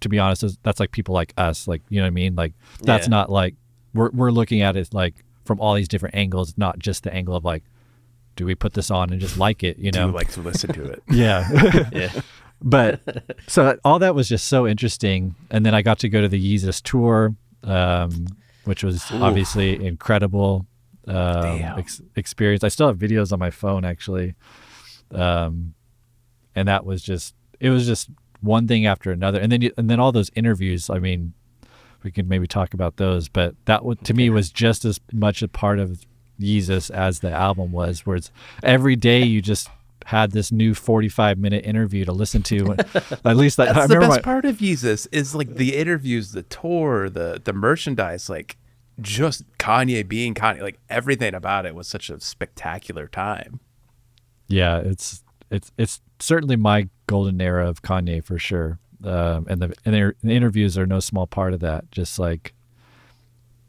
[0.00, 1.66] to be honest, is- that's like people like us.
[1.68, 2.34] Like you know what I mean?
[2.34, 3.10] Like that's Yeah.
[3.10, 3.54] not like
[3.94, 7.34] we're we're looking at it like from all these different angles, not just the angle
[7.34, 7.64] of like,
[8.36, 9.78] do we put this on and just like it?
[9.78, 10.06] You Do know?
[10.08, 11.02] you like to listen to it?
[11.10, 11.88] yeah.
[11.92, 12.20] yeah.
[12.60, 13.00] but
[13.46, 16.40] so all that was just so interesting and then i got to go to the
[16.56, 17.32] yeezus tour
[17.62, 18.26] um,
[18.64, 20.66] which was obviously incredible
[21.06, 21.14] um,
[21.78, 24.34] ex- experience i still have videos on my phone actually
[25.12, 25.72] um,
[26.56, 29.40] and that was just it was just one thing after another.
[29.40, 31.32] And then you, and then all those interviews i mean
[32.04, 35.48] we can maybe talk about those but that to me was just as much a
[35.48, 36.06] part of
[36.40, 38.30] yeezus as the album was where it's
[38.62, 39.68] every day you just
[40.06, 42.72] had this new 45 minute interview to listen to.
[43.26, 45.76] At least that, i That's the remember best my, part of Yeezus is like the
[45.76, 48.56] interviews, the tour, the the merchandise, like
[49.02, 53.60] just Kanye being Kanye, like everything about it was such a spectacular time.
[54.48, 59.74] yeah it's it's it's certainly my golden era of kanye for sure um, and the,
[59.84, 62.54] and the the interviews are no small part of that just like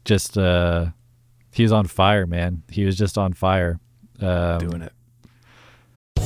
[0.04, 0.86] just uh
[1.52, 3.80] he was on fire man he was just on fire
[4.20, 4.92] um, Doing it.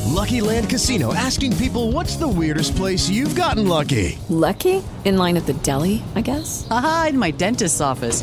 [0.07, 4.19] Lucky Land Casino asking people what's the weirdest place you've gotten lucky?
[4.29, 4.83] Lucky?
[5.05, 6.67] In line at the deli, I guess?
[6.71, 8.23] Aha, in my dentist's office.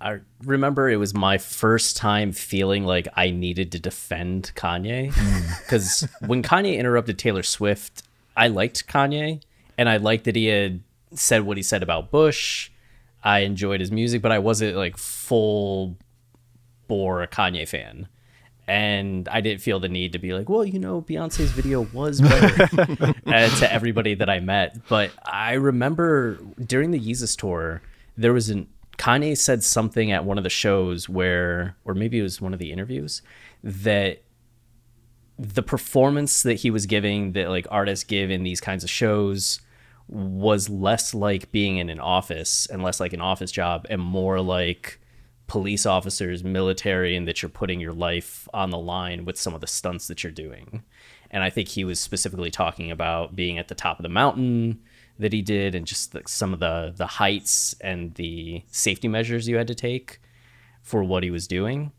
[0.00, 5.12] I remember it was my first time feeling like I needed to defend Kanye
[5.64, 8.02] because when Kanye interrupted Taylor Swift,
[8.36, 9.42] I liked Kanye
[9.76, 10.80] and I liked that he had
[11.14, 12.70] said what he said about Bush.
[13.24, 15.96] I enjoyed his music, but I wasn't like full
[16.86, 18.08] bore a Kanye fan.
[18.68, 22.20] And I didn't feel the need to be like, well, you know, Beyonce's video was
[22.20, 24.76] better uh, to everybody that I met.
[24.88, 27.80] But I remember during the Yeezus tour,
[28.18, 32.22] there was an Kanye said something at one of the shows where, or maybe it
[32.22, 33.22] was one of the interviews,
[33.62, 34.22] that
[35.38, 39.60] the performance that he was giving, that like artists give in these kinds of shows,
[40.08, 44.40] was less like being in an office and less like an office job and more
[44.40, 45.00] like
[45.46, 49.60] police officers, military, and that you're putting your life on the line with some of
[49.60, 50.82] the stunts that you're doing.
[51.30, 54.80] And I think he was specifically talking about being at the top of the mountain
[55.18, 59.48] that he did and just the, some of the the heights and the safety measures
[59.48, 60.20] you had to take
[60.82, 61.92] for what he was doing.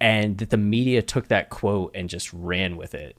[0.00, 3.16] And that the media took that quote and just ran with it.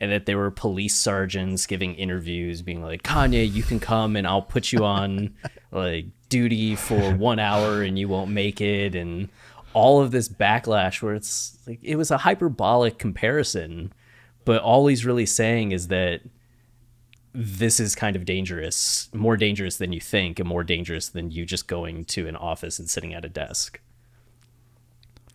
[0.00, 4.26] And that there were police sergeants giving interviews being like kanye you can come and
[4.26, 5.34] i'll put you on
[5.72, 8.94] like duty for one hour and you won't make it.
[8.94, 9.28] And
[9.74, 13.92] all of this backlash where it's like it was a hyperbolic comparison.
[14.46, 16.22] But all he's really saying is that
[17.32, 21.44] this is kind of dangerous more dangerous than you think and more dangerous than you
[21.44, 23.80] just going to an office and sitting at a desk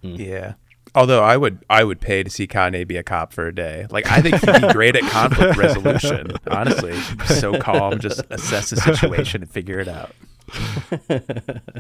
[0.02, 0.16] hmm.
[0.16, 0.54] Yeah.
[0.94, 3.86] Although I would I would pay to see Kanye be a cop for a day.
[3.90, 6.32] Like I think he'd be great at conflict resolution.
[6.48, 10.16] Honestly, so calm, just assess the situation and figure it out.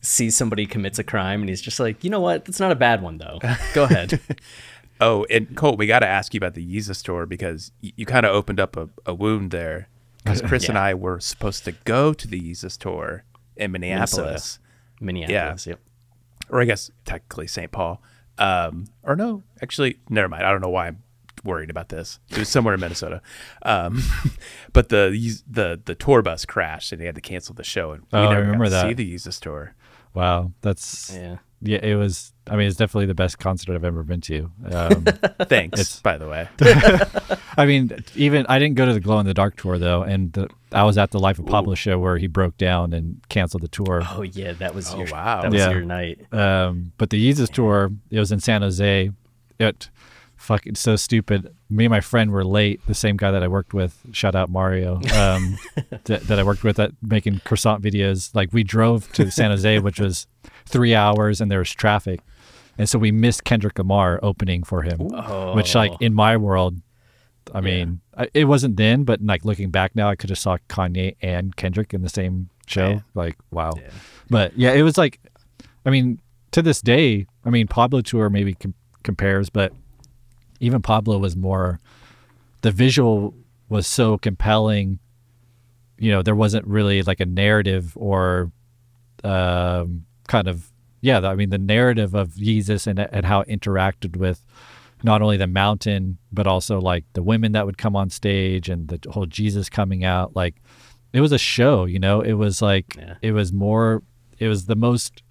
[0.00, 2.44] see somebody commits a crime and he's just like, you know what?
[2.44, 3.38] That's not a bad one though.
[3.72, 4.20] Go ahead.
[5.02, 8.06] Oh, and Colt, we got to ask you about the Yeezus tour because y- you
[8.06, 9.88] kind of opened up a, a wound there.
[10.22, 13.24] Because Chris and I were supposed to go to the Yeezus tour
[13.56, 14.58] in Minneapolis.
[15.00, 15.66] Minneapolis.
[15.66, 15.80] Yep.
[16.48, 17.72] Or I guess technically St.
[17.72, 18.02] Paul.
[18.38, 20.44] Um, or no, actually, never mind.
[20.44, 21.02] I don't know why I'm
[21.44, 22.18] worried about this.
[22.30, 23.20] It was somewhere in Minnesota.
[23.62, 24.02] Um,
[24.72, 25.10] but the
[25.50, 27.92] the the tour bus crashed and they had to cancel the show.
[27.92, 28.86] And we Oh, I never got remember to that.
[28.88, 29.74] see the Yeezus tour.
[30.14, 31.38] Wow, that's Yeah.
[31.60, 31.78] yeah.
[31.82, 32.31] It was.
[32.48, 34.50] I mean, it's definitely the best concert I've ever been to.
[34.70, 35.04] Um,
[35.42, 36.48] Thanks, It's- by the way.
[37.56, 40.32] I mean, even I didn't go to the Glow in the Dark tour though, and
[40.32, 43.62] the, I was at the Life of Pablo show where he broke down and canceled
[43.62, 44.02] the tour.
[44.10, 45.42] Oh yeah, that was Oh, your wow.
[45.42, 45.70] that was Yeah.
[45.70, 46.32] your night.
[46.32, 49.10] Um, but the Yeezus tour, it was in San Jose.
[49.58, 49.90] It
[50.36, 51.54] fucking so stupid.
[51.70, 52.80] Me and my friend were late.
[52.86, 55.56] The same guy that I worked with, shout out Mario, um,
[56.04, 58.34] that, that I worked with at making croissant videos.
[58.34, 60.26] Like we drove to San Jose, which was
[60.66, 62.20] three hours, and there was traffic,
[62.78, 64.98] and so we missed Kendrick Lamar opening for him.
[65.54, 66.80] Which, like in my world,
[67.54, 68.00] I mean,
[68.34, 71.92] it wasn't then, but like looking back now, I could have saw Kanye and Kendrick
[71.92, 72.88] in the same show.
[72.88, 73.00] Yeah.
[73.14, 73.72] Like, wow.
[74.30, 75.20] But yeah, it was like,
[75.84, 76.20] I mean,
[76.52, 79.72] to this day, I mean, Pablo tour maybe com- compares, but
[80.60, 81.80] even Pablo was more.
[82.62, 83.34] The visual
[83.68, 84.98] was so compelling.
[85.98, 88.52] You know, there wasn't really like a narrative or
[89.24, 90.71] um, kind of
[91.02, 91.18] yeah.
[91.20, 94.44] I mean, the narrative of Jesus and and how it interacted with
[95.04, 98.88] not only the mountain but also like the women that would come on stage and
[98.88, 100.34] the whole Jesus coming out.
[100.34, 100.54] Like,
[101.12, 101.84] it was a show.
[101.84, 103.16] You know, it was like Yeah.
[103.20, 104.02] it was more.
[104.38, 105.22] It was the most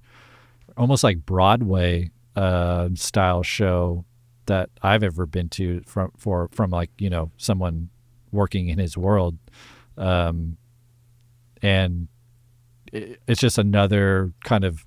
[0.77, 4.05] almost like Broadway uh, style show
[4.45, 7.89] that I've ever been to from for from like you know someone
[8.31, 9.37] working in his world,
[9.97, 10.57] um,
[11.61, 12.07] and
[12.91, 14.85] it, it's just another kind of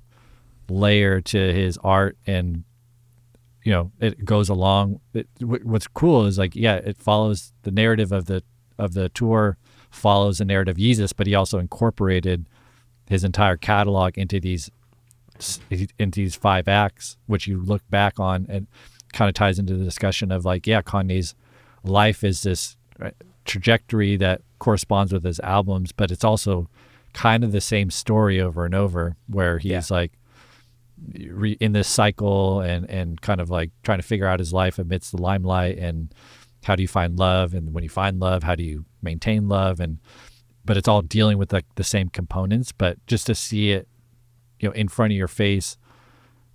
[0.68, 2.64] layer to his art and
[3.62, 5.00] you know it goes along.
[5.12, 8.42] It, wh- what's cool is like yeah it follows the narrative of the
[8.79, 9.57] of the tour
[9.90, 12.46] follows the narrative of Jesus but he also incorporated
[13.09, 14.70] his entire catalog into these
[15.98, 18.66] into these five acts which you look back on and
[19.12, 21.35] kind of ties into the discussion of like yeah Kanye's
[21.85, 23.11] life is this uh,
[23.44, 26.68] trajectory that corresponds with his albums but it's also
[27.12, 30.12] kind of the same story over and over where he's like
[31.12, 34.79] re- in this cycle and and kind of like trying to figure out his life
[34.79, 36.14] amidst the limelight and
[36.64, 37.53] how do you find love?
[37.53, 39.81] And when you find love how do you maintain love?
[39.81, 39.99] And
[40.64, 42.73] but it's all dealing with like the same components.
[42.73, 43.88] But just to see it
[44.61, 45.77] you know in front of your face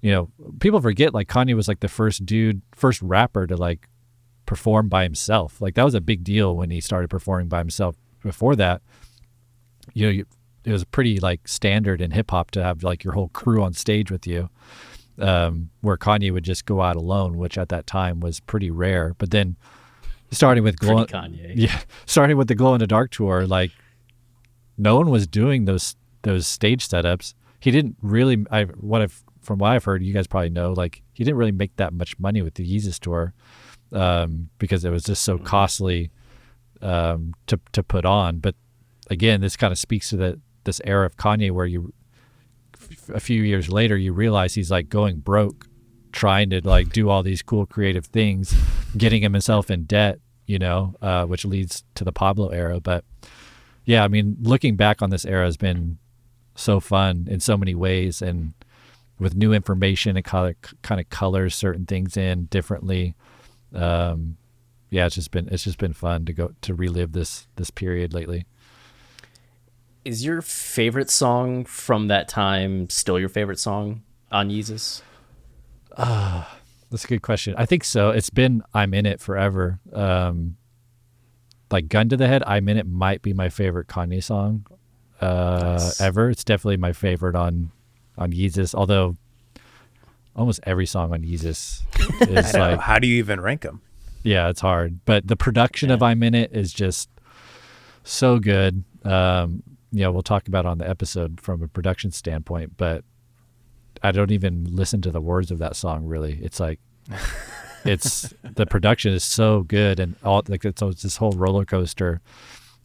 [0.02, 3.88] you know people forget like Kanye was like the first dude first rapper to like
[4.46, 5.62] perform by himself.
[5.62, 8.82] Like that was a big deal when he started performing by himself before that.
[9.94, 10.24] You know
[10.66, 13.74] it was pretty like standard in hip hop to have like your whole crew on
[13.74, 14.50] stage with you
[15.20, 19.14] um, where Kanye would just go out alone which at that time was pretty rare.
[19.18, 19.58] But then
[20.32, 21.54] starting with glow Kanye.
[21.56, 23.72] yeah starting with the glow in the dark tour like
[24.78, 27.34] no one was doing those those stage setups.
[27.60, 31.02] He didn't really I what I've from what I've heard you guys probably know like
[31.14, 33.34] he didn't really make that much money with the Yeezus tour
[33.92, 36.12] um, because it was just so costly
[36.82, 38.40] um, to to put on.
[38.40, 38.56] But
[39.10, 40.40] again this kind of speaks to the
[40.70, 41.92] this era of Kanye where you
[43.14, 45.68] a few years later you realize he's like going broke
[46.12, 48.56] trying to like do all these cool creative things
[48.98, 52.80] getting himself in debt you know uh, which leads to the Pablo era.
[52.80, 53.04] But
[53.86, 55.98] yeah I mean looking back on this era has been
[56.56, 58.22] so fun in so many ways.
[58.22, 58.54] And
[59.18, 63.16] with new information it kind of kind of colors certain things in differently.
[63.74, 64.38] Um,
[64.92, 68.14] yeah it's just been it's just been fun to go to relive this this period
[68.14, 68.46] lately
[70.10, 75.04] Is your favorite song from that time still your favorite song on Yeezus?
[75.96, 77.54] That's a good question.
[77.60, 78.10] I think so.
[78.10, 79.80] It's been I'm in it forever.
[79.94, 80.58] Um,
[81.70, 84.66] like gun to the head, I'm in it might be my favorite Kanye song
[85.22, 86.02] uh, Nice.
[86.02, 86.32] ever.
[86.32, 87.72] It's definitely my favorite on
[88.18, 88.74] on Yeezus.
[88.74, 89.16] Although
[90.36, 91.84] almost every song on Yeezus
[92.28, 93.82] is like How do you even rank them?
[94.24, 95.02] yeah, it's hard.
[95.06, 97.10] But the production of I'm in it is just
[98.04, 98.84] so good.
[99.06, 99.62] Um,
[99.92, 103.04] you know, we'll talk about it on the episode from a production standpoint, but
[104.04, 106.40] I don't even listen to the words of that song really.
[106.42, 106.80] It's like
[107.86, 112.22] it's the production is so good and all like it's, it's this whole roller coaster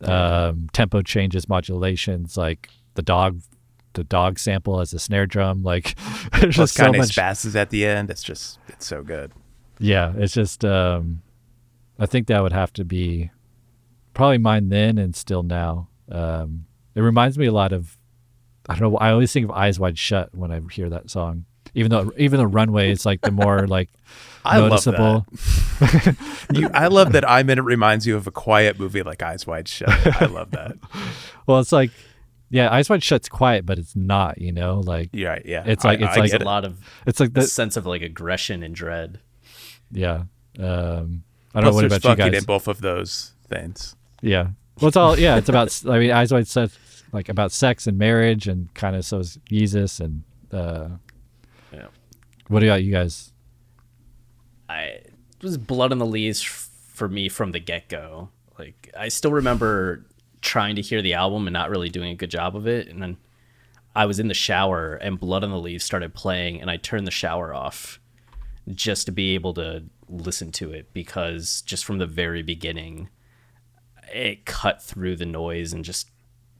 [0.02, 3.40] um, tempo changes modulations like the dog
[3.94, 5.94] the dog sample as a snare drum like
[6.40, 8.11] there's Plus just so much spazzes at the end.
[8.11, 9.32] It's just it's so good.
[9.78, 11.22] yeah, it's just um
[11.98, 13.30] I think that would have to be
[14.12, 15.88] probably mine then and still now.
[16.11, 17.97] Um It reminds me a lot of
[18.68, 18.99] I don't know.
[18.99, 21.45] I always think of Eyes Wide Shut when I hear that song.
[21.74, 23.90] Even though even the Runway is like the more like
[24.45, 25.26] I love noticeable.
[26.53, 29.47] you, I love that I mean, it reminds you of a quiet movie like Eyes
[29.47, 29.88] Wide Shut.
[30.20, 30.76] I love that.
[31.47, 31.90] well, it's like
[32.51, 34.40] yeah, Eyes Wide Shut's quiet, but it's not.
[34.40, 35.64] You know, like yeah, yeah.
[35.66, 37.76] It's like I- it's I like get a lot of it's like the the sense
[37.76, 39.18] of like aggression and dread.
[39.90, 40.24] yeah.
[40.57, 42.42] Um, I don't know what there's about you fucking guys.
[42.42, 43.97] in both of those things.
[44.22, 44.51] Yeah.
[44.80, 45.36] Well, it's all yeah.
[45.36, 46.70] It's about I mean, Eyes Wide Shut,
[47.14, 50.88] like about sex and marriage, and kind of so is Yeezus and uh,
[51.72, 51.86] Yeah.
[52.48, 53.32] what about you guys?
[54.68, 58.30] I it was blood on the leaves for me from the get go.
[58.58, 60.04] Like I still remember
[60.40, 63.00] trying to hear the album and not really doing a good job of it, and
[63.00, 63.16] then
[63.94, 67.06] I was in the shower and Blood on the Leaves started playing, and I turned
[67.06, 68.00] the shower off
[68.74, 73.08] just to be able to listen to it because just from the very beginning,
[74.12, 76.08] it cut through the noise and just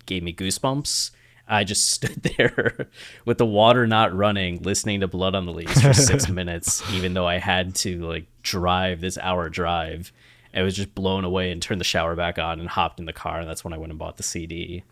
[0.07, 1.11] gave me goosebumps.
[1.47, 2.89] I just stood there
[3.25, 7.15] with the water not running, listening to Blood on the Leaves for six minutes, even
[7.15, 10.13] though I had to like drive this hour drive.
[10.55, 13.13] I was just blown away and turned the shower back on and hopped in the
[13.13, 13.41] car.
[13.41, 14.85] And that's when I went and bought the CD.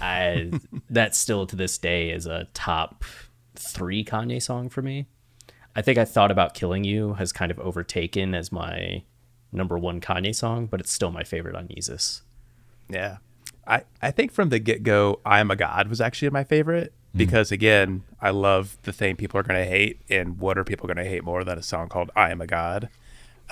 [0.00, 0.52] I
[0.90, 3.04] that still to this day is a top
[3.54, 5.06] three Kanye song for me.
[5.74, 9.02] I think I thought about killing you has kind of overtaken as my
[9.52, 12.22] number one Kanye song, but it's still my favorite on Yeezus.
[12.88, 13.18] Yeah.
[13.70, 16.92] I, I think from the get go, I Am a God was actually my favorite
[17.16, 20.00] because, again, I love the thing people are going to hate.
[20.10, 22.46] And what are people going to hate more than a song called I Am a
[22.48, 22.88] God?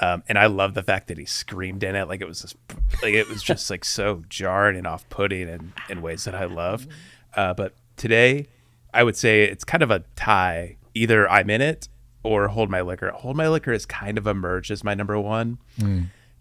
[0.01, 2.57] Um, and I love the fact that he screamed in it like it was just,
[3.03, 6.45] like it was just like so jarring and off putting in, in ways that I
[6.45, 6.87] love.
[7.35, 8.47] Uh, but today,
[8.93, 10.77] I would say it's kind of a tie.
[10.95, 11.89] Either I'm in it
[12.25, 13.11] or Hold My Liquor.
[13.11, 15.59] Hold My Liquor has kind of emerged as my number one.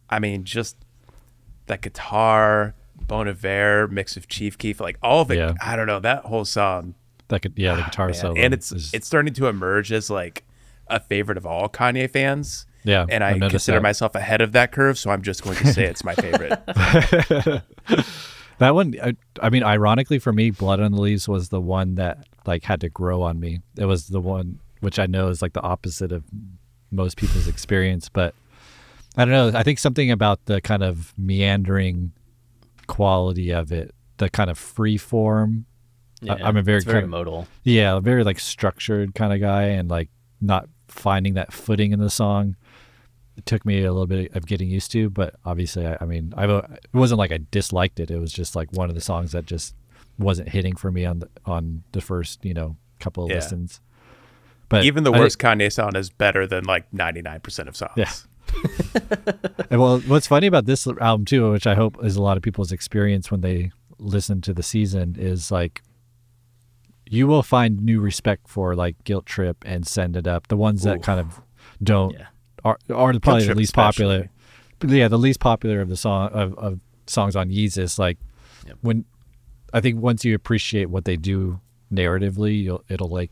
[0.09, 0.75] I mean, just
[1.67, 2.73] that guitar,
[3.07, 5.37] Bon Iver, mix of Chief Keef, like all it.
[5.37, 5.53] Yeah.
[5.61, 6.95] I don't know that whole song,
[7.29, 8.13] That could yeah, the ah, guitar man.
[8.15, 10.43] solo, and it's is- it's starting to emerge as like
[10.87, 12.65] a favorite of all Kanye fans.
[12.83, 13.83] Yeah, and I consider that.
[13.83, 16.57] myself ahead of that curve, so I'm just going to say it's my favorite.
[18.59, 21.93] That one, I, I mean, ironically for me, Blood on the Leaves was the one
[21.95, 23.59] that like had to grow on me.
[23.77, 26.23] It was the one which I know is like the opposite of
[26.89, 28.33] most people's experience, but
[29.15, 29.57] I don't know.
[29.59, 32.13] I think something about the kind of meandering
[32.87, 35.65] quality of it, the kind of free form.
[36.21, 37.47] Yeah, I, am a very it's very kind of- modal.
[37.63, 40.09] Yeah, a very like structured kind of guy, and like
[40.41, 42.55] not finding that footing in the song.
[43.37, 46.33] It took me a little bit of getting used to, but obviously, I, I mean,
[46.35, 48.09] I it wasn't like I disliked it.
[48.09, 49.75] It was just like one of the songs that just
[50.17, 53.35] wasn't hitting for me on the on the first you know couple of Yeah.
[53.35, 53.79] listens.
[54.69, 57.91] But Even the I think- worst Kanye song is better than like 99% of songs.
[57.95, 58.09] Yeah.
[59.69, 62.43] And well, what's funny about this album too, which I hope is a lot of
[62.43, 65.81] people's experience when they listen to the season, is like
[67.09, 70.83] you will find new respect for like Guilt Trip and Send It Up, the ones
[70.83, 71.01] that Ooh.
[71.01, 71.41] kind of
[71.83, 72.27] don't Yeah.
[72.63, 74.29] are are the- probably the least popular.
[74.85, 77.99] Yeah, the least popular of the song of, of songs on Yeezus.
[77.99, 78.17] Like
[78.65, 78.77] Yep.
[78.81, 79.05] when
[79.73, 81.59] I think once you appreciate what they do
[81.91, 83.31] narratively, you'll it'll like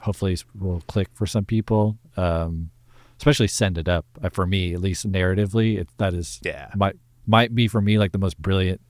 [0.00, 1.96] hopefully will click for some people.
[2.16, 2.70] Um,
[3.18, 6.70] especially send it up uh, for me at least narratively it, that is Yeah.
[6.74, 6.96] might
[7.26, 8.80] might be for me like the most brilliant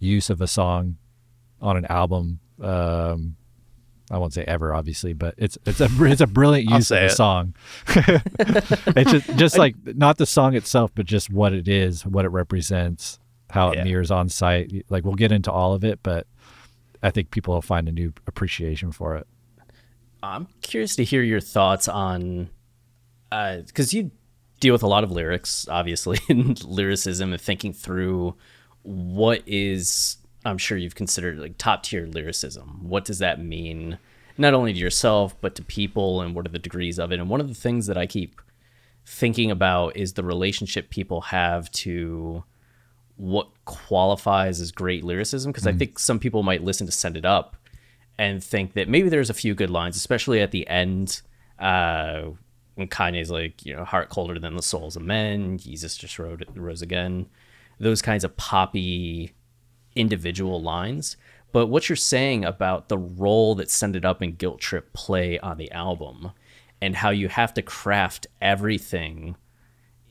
[0.00, 0.96] use of a song
[1.60, 3.36] on an album um
[4.08, 7.04] I won't say ever, obviously, but it's it's a it's a brilliant use of a
[7.06, 7.10] it.
[7.10, 7.54] song.
[7.88, 12.28] it's just just like not the song itself, but just what it is, what it
[12.28, 13.18] represents,
[13.50, 13.84] how it Yeah.
[13.84, 14.86] mirrors On Sight.
[14.90, 16.28] Like we'll get into all of it, but
[17.02, 19.26] I think people will find a new appreciation for it.
[20.22, 22.48] I'm curious to hear your thoughts on,
[23.30, 24.10] because you
[24.60, 28.34] deal with a lot of lyrics, obviously, and lyricism, and thinking through
[28.82, 30.18] what is.
[30.44, 32.88] I'm sure you've considered like top tier lyricism.
[32.88, 33.98] What does that mean,
[34.38, 37.18] not only to yourself but to people, and what are the degrees of it?
[37.18, 38.40] And one of the things that I keep
[39.04, 42.44] thinking about is the relationship people have to
[43.16, 47.24] what qualifies as great lyricism because I think some people might listen to Send It
[47.24, 47.56] Up
[48.18, 51.22] and think that maybe there's a few good lines, especially at the end
[51.58, 52.30] uh,
[52.76, 56.38] when Kanye's like, you know, heart colder than the souls of men, Jesus just rose,
[56.54, 57.26] rose again,
[57.80, 59.32] those kinds of poppy
[59.94, 61.16] individual lines.
[61.52, 65.38] But what you're saying about the role that Send It Up and Guilt Trip play
[65.38, 66.32] on the album
[66.82, 69.36] and how you have to craft everything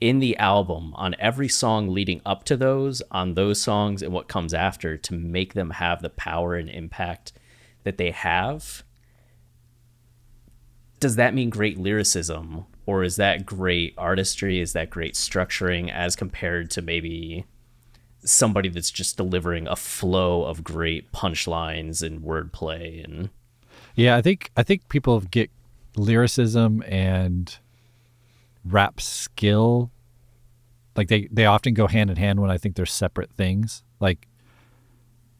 [0.01, 4.27] in the album on every song leading up to those, on those songs and what
[4.27, 7.31] comes after to make them have the power and impact
[7.83, 8.83] that they have.
[10.99, 14.59] Does that mean great lyricism or is that great artistry?
[14.59, 17.45] Is that great structuring as compared to maybe
[18.23, 23.29] somebody that's just delivering a flow of great punchlines and wordplay and
[23.95, 25.51] Yeah, I think I think people get
[25.95, 27.55] lyricism and
[28.65, 29.91] rap skill
[30.95, 33.83] like they they often go hand in hand when I think they're separate things.
[33.99, 34.27] Like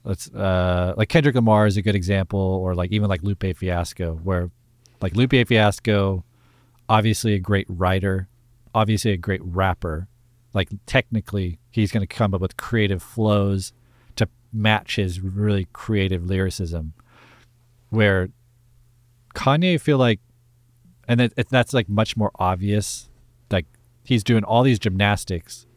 [0.03, 4.15] let's uh like Kendrick Lamar is a good example or like even like Lupe Fiasco
[4.23, 4.51] where
[5.01, 6.23] like Lupe Fiasco
[6.87, 8.27] obviously a great writer,
[8.73, 10.07] obviously a great rapper.
[10.53, 13.73] Like technically he's going to come up with creative flows
[14.15, 16.93] to match his really creative lyricism.
[17.89, 18.29] Where
[19.33, 20.19] Kanye I feel like
[21.07, 23.09] and it, it, that's like much more obvious.
[23.51, 23.65] Like
[24.03, 25.67] he's doing all these gymnastics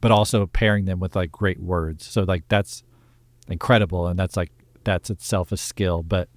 [0.00, 2.06] but also pairing them with like great words.
[2.06, 2.84] So like that's
[3.48, 4.50] incredible and that's like
[4.84, 6.02] that's itself a skill.
[6.02, 6.28] But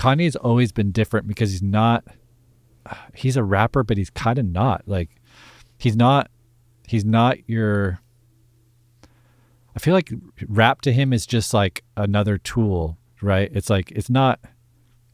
[0.00, 2.04] kanye's always been different because he's not
[3.14, 5.10] he's a rapper but he's kind of not like
[5.78, 6.30] he's not
[6.86, 8.00] he's not your
[9.76, 10.10] i feel like
[10.48, 13.50] rap to him is just like another tool right?
[13.54, 14.40] It's like it's not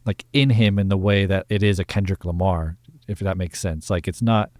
[0.05, 2.76] like in him in the way that it is a kendrick lamar
[3.09, 3.91] if that makes sense.
[3.91, 4.51] Like it's not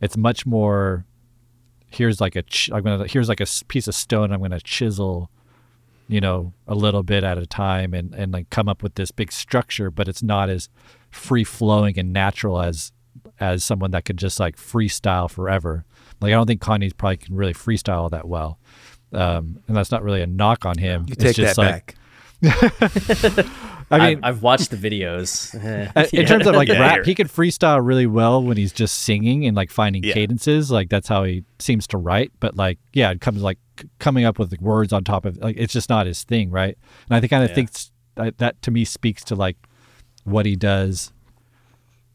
[0.00, 1.04] it's much more
[1.90, 5.30] here's like a ch- i'm gonna here's like a piece of stone i'm gonna chisel
[6.08, 9.10] you know a little bit at a time and and like come up with this
[9.10, 10.68] big structure but it's not as
[11.10, 12.92] free flowing and natural as
[13.40, 15.84] as someone that could just like freestyle forever
[16.20, 18.58] like i don't think kanye probably can really freestyle that well
[19.12, 21.94] um and that's not really a knock on him You It's take just that like
[22.40, 23.46] back.
[23.90, 25.54] I mean, I've, I've watched the videos.
[25.96, 28.72] Uh, in terms of like Yeah, rap, you're- he can freestyle really well when he's
[28.72, 30.12] just singing and like finding Yeah.
[30.14, 30.70] cadences.
[30.70, 32.32] Like that's how he seems to write.
[32.40, 33.58] But like, yeah, it comes like
[33.98, 36.76] coming up with the words on top of like it's just not his thing, right?
[37.08, 37.54] And I think kind of Yeah.
[37.54, 39.56] thinks that, that to me speaks to like
[40.24, 41.12] what he does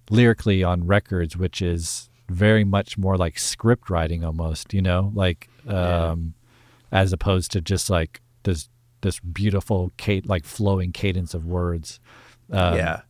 [0.10, 4.74] lyrically on records, which is very much more like script writing almost.
[4.74, 6.34] You know, like um,
[6.92, 8.70] as opposed to just like this
[9.04, 12.00] this beautiful cade like flowing cadence of words.
[12.52, 13.02] Um, yeah.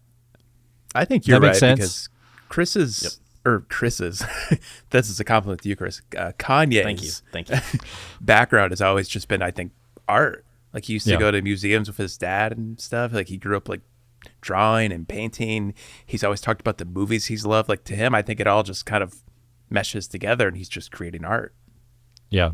[0.94, 1.80] I think you're that right sense?
[1.80, 2.10] because
[2.50, 4.24] Chris's or Chris's
[4.91, 6.02] this is a compliment to you, Chris.
[6.18, 7.12] Uh, Kanye's Thank you.
[7.32, 7.58] Thank you.
[8.22, 9.72] background has always just been, I think,
[10.08, 10.46] art.
[10.74, 11.20] Like he used to Yeah.
[11.20, 13.14] go to museums with his dad and stuff.
[13.14, 13.82] Like he grew up like
[14.41, 15.74] drawing and painting.
[16.06, 17.70] He's always talked about the movies he's loved.
[17.70, 19.24] Like to him, I think it all just kind of
[19.70, 21.54] meshes together, and he's just creating art.
[22.30, 22.52] Yeah.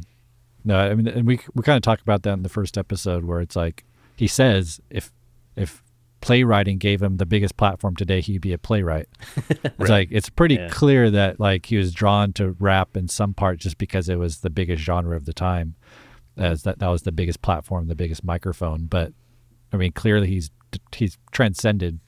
[0.65, 3.23] No, I mean, and we we kind of talked about that in the first episode
[3.25, 3.83] where it's like
[4.15, 5.11] he says if
[5.55, 5.83] if
[6.21, 9.07] playwriting gave him the biggest platform today, he'd be a playwright.
[9.79, 10.67] It's like it's pretty Yeah.
[10.69, 14.39] clear that like he was drawn to rap in some part just because it was
[14.39, 15.75] the biggest genre of the time,
[16.37, 18.85] as that that was the biggest platform, the biggest microphone.
[18.87, 19.13] But
[19.71, 20.51] I mean, clearly he's
[20.93, 21.99] he's transcended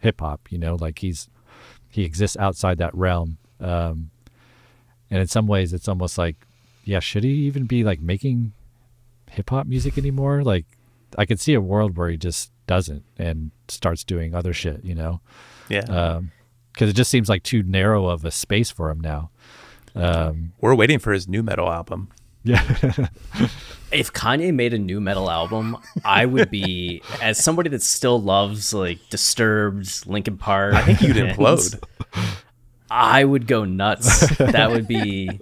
[0.00, 0.52] hip hop.
[0.52, 1.28] You know, like he's
[1.88, 3.38] he exists outside that realm.
[3.58, 4.10] Um,
[5.10, 6.36] and in some ways, it's almost like,
[6.84, 8.52] yeah, should he even be like making
[9.30, 10.42] hip hop music anymore?
[10.42, 10.66] Like,
[11.18, 14.84] I could see a world where he just doesn't and starts doing other shit.
[14.84, 15.20] You know,
[15.68, 16.20] Yeah,
[16.72, 19.30] because it just seems like too narrow of a space for him now.
[19.94, 22.10] Um, we're waiting for his nu metal album.
[22.44, 22.62] yeah,
[23.92, 28.72] if Kanye made a nu metal album, I would be as somebody that still loves
[28.72, 30.74] like Disturbed, Linkin Park.
[30.74, 31.82] I think you'd implode.
[32.90, 34.26] I would go nuts.
[34.38, 35.38] that would be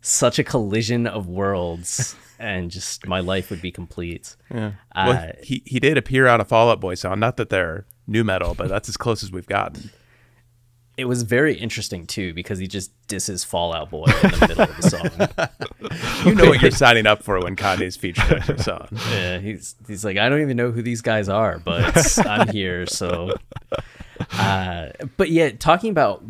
[0.00, 4.36] such a collision of worlds, and just my life would be complete.
[4.52, 4.72] Yeah.
[4.94, 7.20] Uh, well, he he did appear on a Fall Out Boy song.
[7.20, 9.90] Not that they're nu metal, but that's as close as we've gotten.
[10.96, 14.62] It was very interesting too because he just disses Fall Out Boy in the middle
[14.64, 15.48] of the song.
[16.24, 18.88] You know what you're signing up for when Kanye's featured on your song.
[19.10, 22.84] Yeah, he's he's like, I don't even know who these guys are, but I'm here.
[22.86, 23.32] So,
[24.32, 26.22] uh, but yeah, talking about,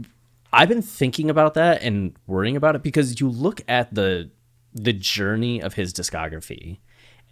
[0.53, 4.31] I've been thinking about that and worrying about it because you look at the
[4.73, 6.79] the journey of his discography,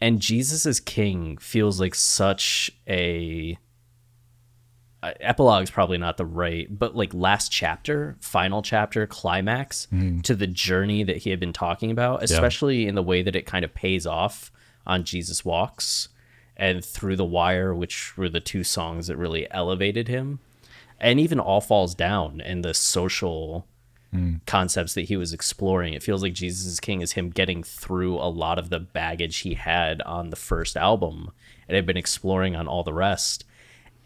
[0.01, 3.57] and Jesus is King feels like such a
[5.03, 9.87] uh, epilogue is probably not the right, but like last chapter, final chapter, climax
[10.23, 13.47] to the journey that he had been talking about, especially in the way that it
[13.47, 14.51] kind of pays off
[14.87, 16.09] on Jesus Walks
[16.57, 20.41] and Through the Wire, which were the two songs that really elevated him.
[21.01, 23.67] And even All Falls Down and the social
[24.13, 24.37] hmm.
[24.47, 25.95] concepts that he was exploring.
[25.95, 29.39] It feels like Jesus is King is him getting through a lot of the baggage
[29.39, 31.31] he had on the first album
[31.69, 33.45] and had been exploring on all the rest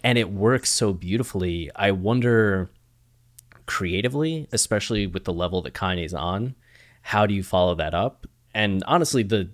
[0.02, 1.70] and it works so beautifully.
[1.76, 2.70] I wonder
[3.66, 6.54] creatively, especially with the level that Kanye's on,
[7.02, 8.26] how do you follow that up?
[8.54, 9.50] And honestly, the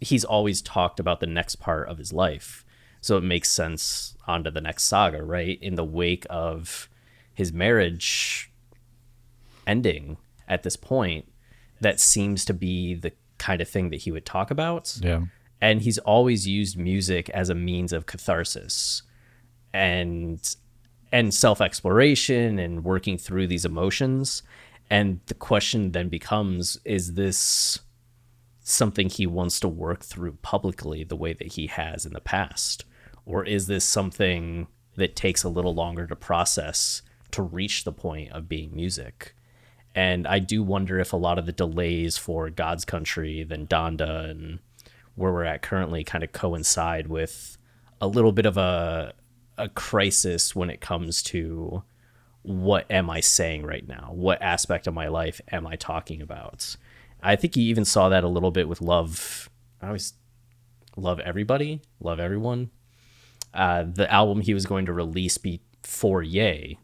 [0.00, 2.64] he's always talked about the next part of his life.
[3.02, 5.58] So it makes sense onto the next saga, right?
[5.60, 6.88] In the wake of
[7.34, 8.50] his marriage
[9.66, 10.16] ending
[10.48, 11.26] at this point,
[11.80, 14.96] that seems to be the kind of thing that he would talk about.
[15.02, 15.22] Yeah.
[15.60, 19.02] And he's always used music as a means of catharsis
[19.72, 20.56] and
[21.12, 24.42] and self-exploration and working through these emotions.
[24.90, 27.80] And the question then becomes is this
[28.60, 32.84] something he wants to work through publicly the way that he has in the past?
[33.24, 34.66] Or is this something
[34.96, 39.34] that takes a little longer to process to reach the point of being music?
[39.94, 44.30] And I do wonder if a lot of the delays for God's Country, then Donda,
[44.30, 44.58] and
[45.14, 47.58] where we're at currently kind of coincide with
[48.00, 49.14] a little bit of a
[49.58, 51.82] a crisis when it comes to
[52.42, 54.10] what am I saying right now?
[54.12, 56.76] What aspect of my life am I talking about?
[57.22, 59.48] I think you even saw that a little bit with Love.
[59.80, 60.14] I always
[60.96, 62.70] love everybody, love everyone.
[63.54, 66.78] Uh, the album he was going to release before Ye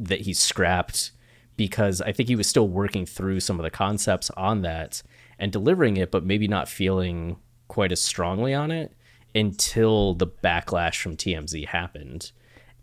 [0.00, 1.12] that he scrapped
[1.56, 5.02] because I think he was still working through some of the concepts on that
[5.38, 7.36] and delivering it, but maybe not feeling
[7.68, 8.92] quite as strongly on it
[9.34, 12.32] until the backlash from TMZ happened.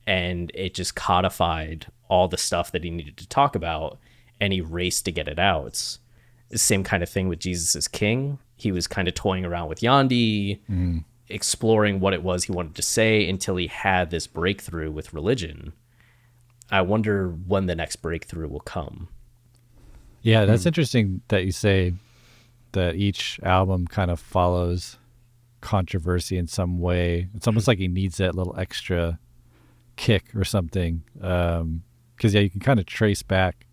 [0.08, 4.00] And it just codified all the stuff that he needed to talk about
[4.40, 5.98] and he raced to get it out.
[6.54, 8.40] Same kind of thing with Jesus is King.
[8.56, 11.04] He was kind of toying around with Yandhi, Mm.
[11.30, 15.74] Exploring what it was he wanted to say until he had this breakthrough with religion.
[16.72, 19.10] I wonder when the next breakthrough will come.
[20.22, 20.70] Yeah, that's hmm.
[20.70, 21.94] interesting that you say
[22.74, 24.98] that each album kind of follows
[25.62, 27.30] controversy in some way.
[27.36, 27.72] It's almost hmm.
[27.72, 29.20] like he needs that little extra
[29.96, 31.04] kick or something.
[31.22, 31.84] Um,
[32.16, 33.66] because, yeah, you can kind of trace back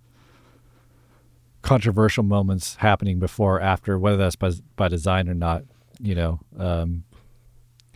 [1.63, 5.65] controversial moments happening before or after, whether that's by, by design or not,
[6.01, 6.39] you know.
[6.57, 7.03] Um,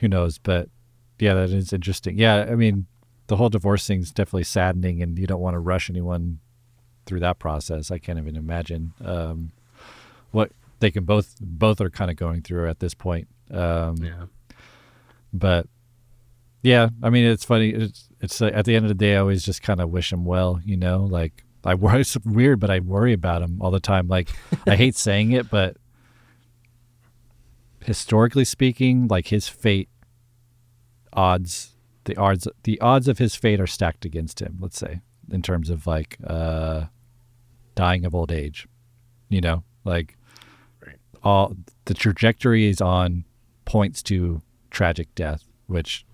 [0.01, 0.39] who knows?
[0.39, 0.69] But
[1.19, 2.19] yeah, that is interesting.
[2.19, 2.87] Yeah, I mean,
[3.29, 6.41] the whole divorce thing is definitely saddening, and you don't want to rush anyone
[7.07, 7.91] through that process.
[7.91, 9.53] I can't even imagine um,
[10.33, 13.29] what they can both both are kind of going through at this point.
[13.51, 14.25] Um, yeah.
[15.33, 15.67] But
[16.63, 17.71] yeah, I mean, it's funny.
[17.71, 20.13] It's it's uh, at the end of the day, I always just kind of wish
[20.13, 20.61] him well.
[20.65, 22.01] You know, like I worry.
[22.01, 24.09] It's weird, but I worry about him all the time.
[24.09, 24.31] Like
[24.67, 25.77] I hate saying it, but
[27.85, 29.89] historically speaking, like his fate
[31.13, 31.73] odds
[32.05, 35.01] the odds the odds of his fate are stacked against him let's say
[35.33, 36.85] in terms of like uh
[37.75, 38.69] dying of old age
[39.31, 39.63] you know?
[39.85, 40.19] Like
[41.23, 41.57] all
[41.87, 43.25] the trajectory is on
[43.65, 46.05] points to tragic death which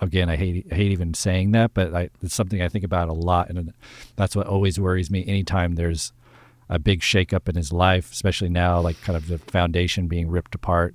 [0.00, 3.08] again i hate I hate even saying that but I, it's something i think about
[3.08, 3.72] a lot and
[4.16, 5.24] that's what always worries me.
[5.26, 6.12] Anytime there's
[6.68, 10.54] a big shakeup in his life especially now like kind of the foundation being ripped
[10.54, 10.94] apart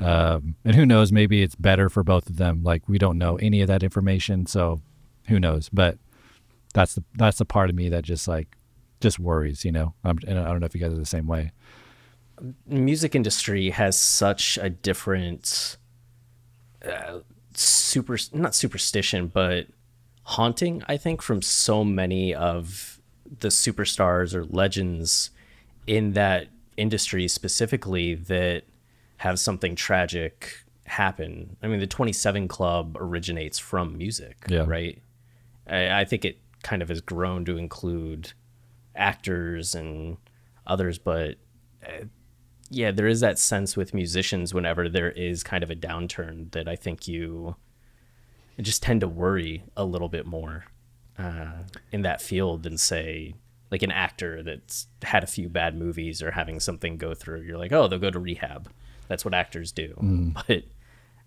[0.00, 2.62] um, and who knows maybe it's better for both of them.
[2.62, 4.80] Like we don't know any of that information so
[5.28, 5.68] who knows?
[5.68, 5.98] But
[6.74, 8.56] that's the that's the part of me that just like
[9.00, 9.94] just worries you know?
[10.04, 11.52] I'm, and i don't know if you guys are the same way.
[12.66, 15.76] Music industry has such a different
[16.84, 17.18] uh,
[17.54, 19.66] super not superstition but
[20.22, 23.00] haunting i think from so many of
[23.40, 25.30] the superstars or legends
[25.86, 28.62] in that industry specifically that
[29.20, 34.64] have something tragic happen i mean the 27 club originates from music Yeah.
[34.66, 35.00] right
[35.66, 38.32] I, I think it kind of has grown to include
[38.96, 40.16] actors and
[40.66, 41.36] others but
[41.86, 42.04] uh,
[42.72, 46.68] yeah, there is that sense with musicians whenever there is kind of a downturn that
[46.68, 47.56] I think you
[48.60, 50.66] just tend to worry a little bit more
[51.18, 53.34] uh, in that field than say
[53.72, 57.40] like an actor that's had a few bad movies or having something go through.
[57.40, 58.68] You're like, oh, they'll go to rehab.
[59.10, 59.94] That's what actors do.
[60.00, 60.34] Mm.
[60.46, 60.62] But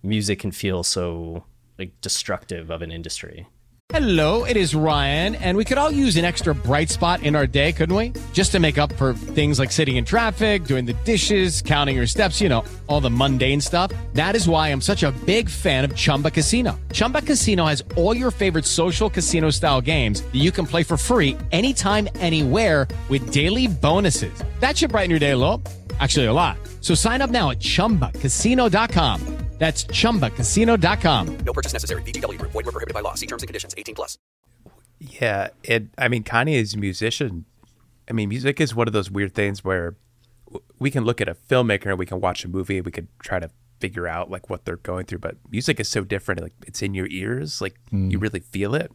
[0.01, 1.43] music can feel so
[1.77, 3.47] like destructive of an industry.
[3.89, 7.45] Hello, it is Ryan, and we could all use an extra bright spot in our
[7.45, 8.13] day, couldn't we?
[8.31, 12.07] Just to make up for things like sitting in traffic, doing the dishes, counting your
[12.07, 13.91] steps, you know, all the mundane stuff.
[14.13, 16.79] That is why I'm such a big fan of Chumba Casino.
[16.93, 20.97] Chumba Casino has all your favorite social casino style games that you can play for
[20.97, 24.43] free anytime, anywhere with daily bonuses.
[24.59, 25.61] That should brighten your day a little.
[25.99, 26.57] Actually, a lot.
[26.84, 29.38] So sign up now at chumbacasino.com.
[29.57, 31.38] That's chumbacasino.com.
[31.45, 32.01] No purchase necessary.
[32.03, 32.51] VGW Group.
[32.51, 33.13] Void were prohibited by law.
[33.13, 33.73] See terms and conditions.
[33.77, 34.17] 18 plus.
[34.99, 37.45] Yeah, and I mean Kanye is a musician.
[38.09, 39.95] I mean, music is one of those weird things where
[40.79, 43.07] we can look at a filmmaker and we can watch a movie and we could
[43.19, 46.41] try to figure out like what they're going through, but music is so different.
[46.41, 48.09] Like it's in your ears, like hmm.
[48.09, 48.91] you really feel it.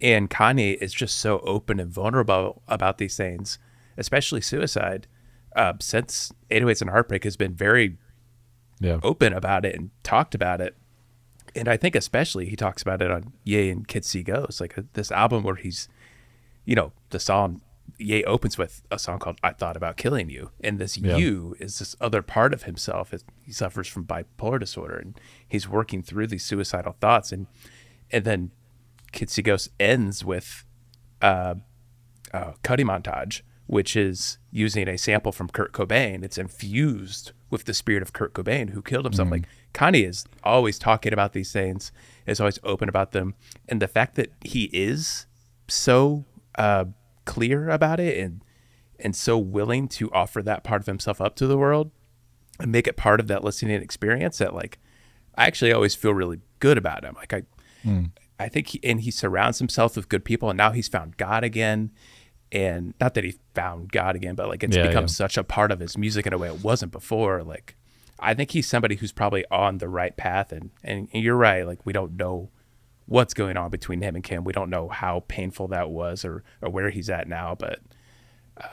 [0.00, 3.58] And Kanye is just so open and vulnerable about these things,
[3.98, 5.06] especially suicide.
[5.56, 7.96] Uh, since 808s and Heartbreak has been very
[8.78, 9.00] yeah.
[9.02, 10.76] open about it and talked about it.
[11.56, 14.78] And I think especially he talks about it on Ye and Kids See Ghosts, like
[14.78, 15.88] uh, this album where he's,
[16.64, 17.62] you know, the song
[17.98, 21.16] Ye opens with a song called "I Thought About Killing You," and this Yeah.
[21.16, 23.12] "you" is this other part of himself.
[23.12, 27.48] It- He suffers from bipolar disorder, and he's working through these suicidal thoughts, and
[28.12, 28.52] and then
[29.10, 30.64] Kids See Ghost ends with
[31.20, 31.56] uh,
[32.32, 36.24] uh, Cudi Montage, which is using a sample from Kurt Cobain.
[36.24, 39.28] It's infused with the spirit of Kurt Cobain, who killed himself.
[39.28, 39.30] Mhm.
[39.30, 41.92] Like Kanye is always talking about these things,
[42.26, 43.34] is always open about them,
[43.68, 45.26] and the fact that he is
[45.68, 46.24] so
[46.56, 46.86] uh,
[47.24, 48.42] clear about it and
[48.98, 51.92] and so willing to offer that part of himself up to the world
[52.58, 54.78] and make it part of that listening experience that like
[55.36, 57.14] I actually always feel really good about him.
[57.14, 57.42] Like I
[57.84, 58.10] Mm.
[58.38, 61.44] I think he, and he surrounds himself with good people and now he's found God
[61.44, 61.90] again.
[62.52, 65.08] And not that he found God again, but like it's Yeah, become yeah.
[65.08, 67.42] such a part of his music in a way it wasn't before.
[67.42, 67.76] Like
[68.18, 71.84] I think he's somebody who's probably on the right path and, and you're right, like
[71.86, 72.50] we don't know
[73.06, 74.44] what's going on between him and Kim.
[74.44, 77.80] We don't know how painful that was or or where he's at now, but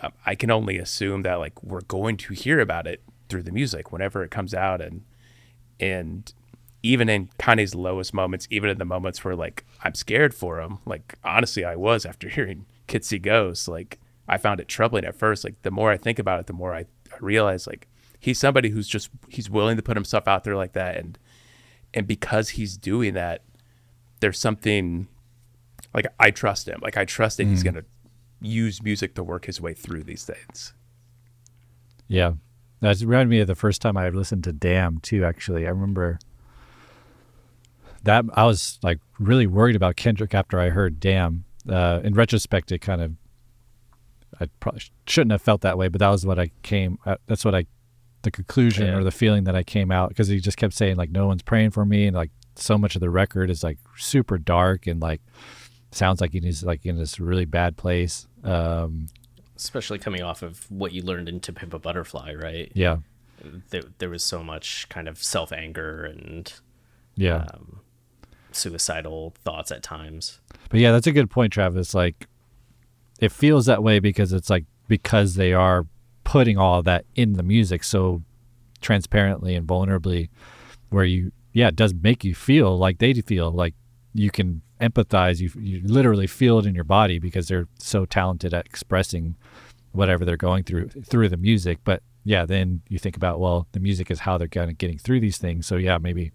[0.02, 3.52] um, I can only assume that like we're going to hear about it through the
[3.52, 5.04] music whenever it comes out, and
[5.80, 6.34] and
[6.84, 10.80] even in Kanye's lowest moments, even in the moments where like I'm scared for him,
[10.86, 15.16] like honestly I was after hearing Kids See Ghost, like I found it troubling at
[15.16, 15.44] first.
[15.44, 16.80] Like the more I think about it, the more I,
[17.14, 17.88] I realize like
[18.20, 21.18] he's somebody who's just he's willing to put himself out there like that, and
[21.94, 23.44] and because he's doing that,
[24.20, 25.08] there's something
[25.94, 26.80] like I trust him.
[26.82, 27.66] Like I trust that he's Mm.
[27.66, 27.84] gonna
[28.42, 30.74] use music to work his way through these things.
[32.08, 32.34] Yeah.
[32.82, 35.66] That reminded me of the first time I listened to Damn too, actually.
[35.66, 36.20] I remember
[38.04, 41.44] that I was like really worried about Kendrick after I heard Damn.
[41.70, 43.14] Uh, in retrospect, it kind of,
[44.40, 47.44] I probably shouldn't have felt that way, but that was what I came, uh, that's
[47.46, 47.66] what I,
[48.24, 48.98] the conclusion Yeah.
[48.98, 51.42] or the feeling that I came out because he just kept saying like, no one's
[51.44, 52.08] praying for me.
[52.08, 55.22] And like so much of the record is like super dark and like
[55.92, 58.28] sounds like he's like in this really bad place.
[58.44, 59.08] Um,
[59.56, 62.72] especially coming off of what you learned in To Pimp a Butterfly, right?
[62.76, 62.98] Yeah.
[63.70, 66.52] There, there was so much kind of self anger and
[67.16, 67.46] Yeah.
[67.54, 67.80] um,
[68.58, 70.40] suicidal thoughts at times.
[70.70, 71.94] But yeah, that's a good point, Travis.
[71.94, 72.28] Like,
[73.20, 75.86] it feels that way because it's like because they are
[76.24, 78.22] putting all that in the music so
[78.82, 80.30] transparently and vulnerably,
[80.90, 83.74] where you, yeah, it does make you feel like they feel like
[84.14, 85.40] you can empathize.
[85.40, 89.36] You you literally feel it in your body because they're so talented at expressing
[89.92, 91.80] whatever they're going through through the music.
[91.84, 94.98] But yeah, then you think about well, the music is how they're kind of getting
[94.98, 95.66] through these things.
[95.66, 96.32] So yeah, maybe.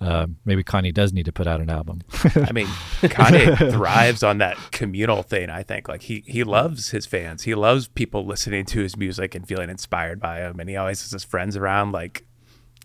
[0.00, 2.00] Uh, maybe Kanye does need to put out an album.
[2.34, 2.66] I mean,
[3.02, 5.50] Kanye thrives on that communal thing.
[5.50, 7.42] I think like he he loves his fans.
[7.42, 10.58] He loves people listening to his music and feeling inspired by him.
[10.58, 11.92] And he always has his friends around.
[11.92, 12.24] Like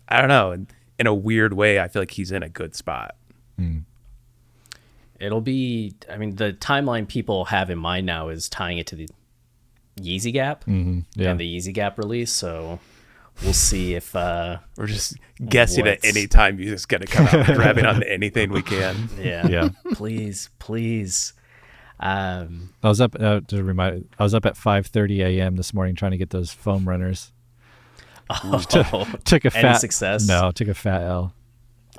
[0.08, 2.74] I don't know, and in a weird way, I feel like he's in a good
[2.74, 3.14] spot.
[5.18, 8.96] It'll be, I mean, the timeline people have in mind now is tying it to
[8.96, 9.08] the
[9.98, 11.30] Yeezy Gap Mhm, yeah.
[11.30, 12.30] and the Yeezy Gap release.
[12.30, 12.78] So
[13.42, 17.84] we'll see if uh, we're just guessing at any time music's gonna come out, grabbing
[17.86, 19.08] on anything we can.
[19.18, 19.68] Yeah, Yeah.
[19.94, 21.32] please, please.
[21.98, 24.08] Um, I was up uh, to remind.
[24.18, 25.56] I was up at 5:30 a.m.
[25.56, 27.32] this morning trying to get those foam runners.
[28.28, 28.58] Oh,
[29.24, 30.26] took a any fat success?
[30.28, 31.32] No, took a fat L.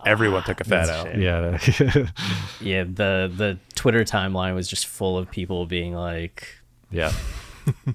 [0.05, 1.07] Everyone took a fat That's L.
[1.07, 1.17] a.
[1.17, 2.05] Yeah,
[2.61, 2.83] yeah.
[2.83, 6.47] The the Twitter timeline was just full of people being like,
[6.91, 7.11] yeah,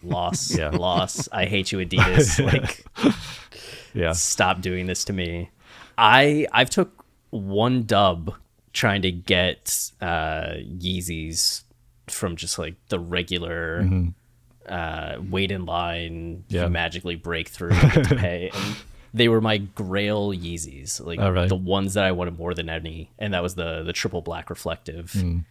[0.03, 0.71] loss, Yeah.
[0.71, 1.29] loss.
[1.33, 2.43] I hate you, Adidas.
[2.53, 2.85] like,
[3.95, 4.13] yeah.
[4.13, 5.51] stop doing this to me.
[5.99, 8.35] I I've took one dub
[8.73, 11.63] trying to get uh Yeezys
[12.09, 14.15] from just like the regular Mhm.
[14.69, 16.69] uh wait in line Yeah.
[16.69, 18.77] magically break through to pay and
[19.15, 21.49] they were my grail Yeezys like Oh, really?
[21.49, 24.49] the ones that I wanted more than any and that was the the triple black
[24.51, 25.45] reflective Mm.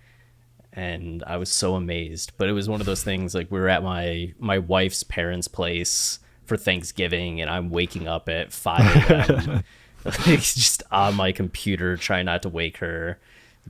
[0.73, 2.33] And I was so amazed.
[2.37, 5.47] But it was one of those things like we were at my my wife's parents'
[5.47, 9.63] place for Thanksgiving, and I'm waking up at five a.m.
[10.05, 13.19] like, just on my computer, trying not to wake her,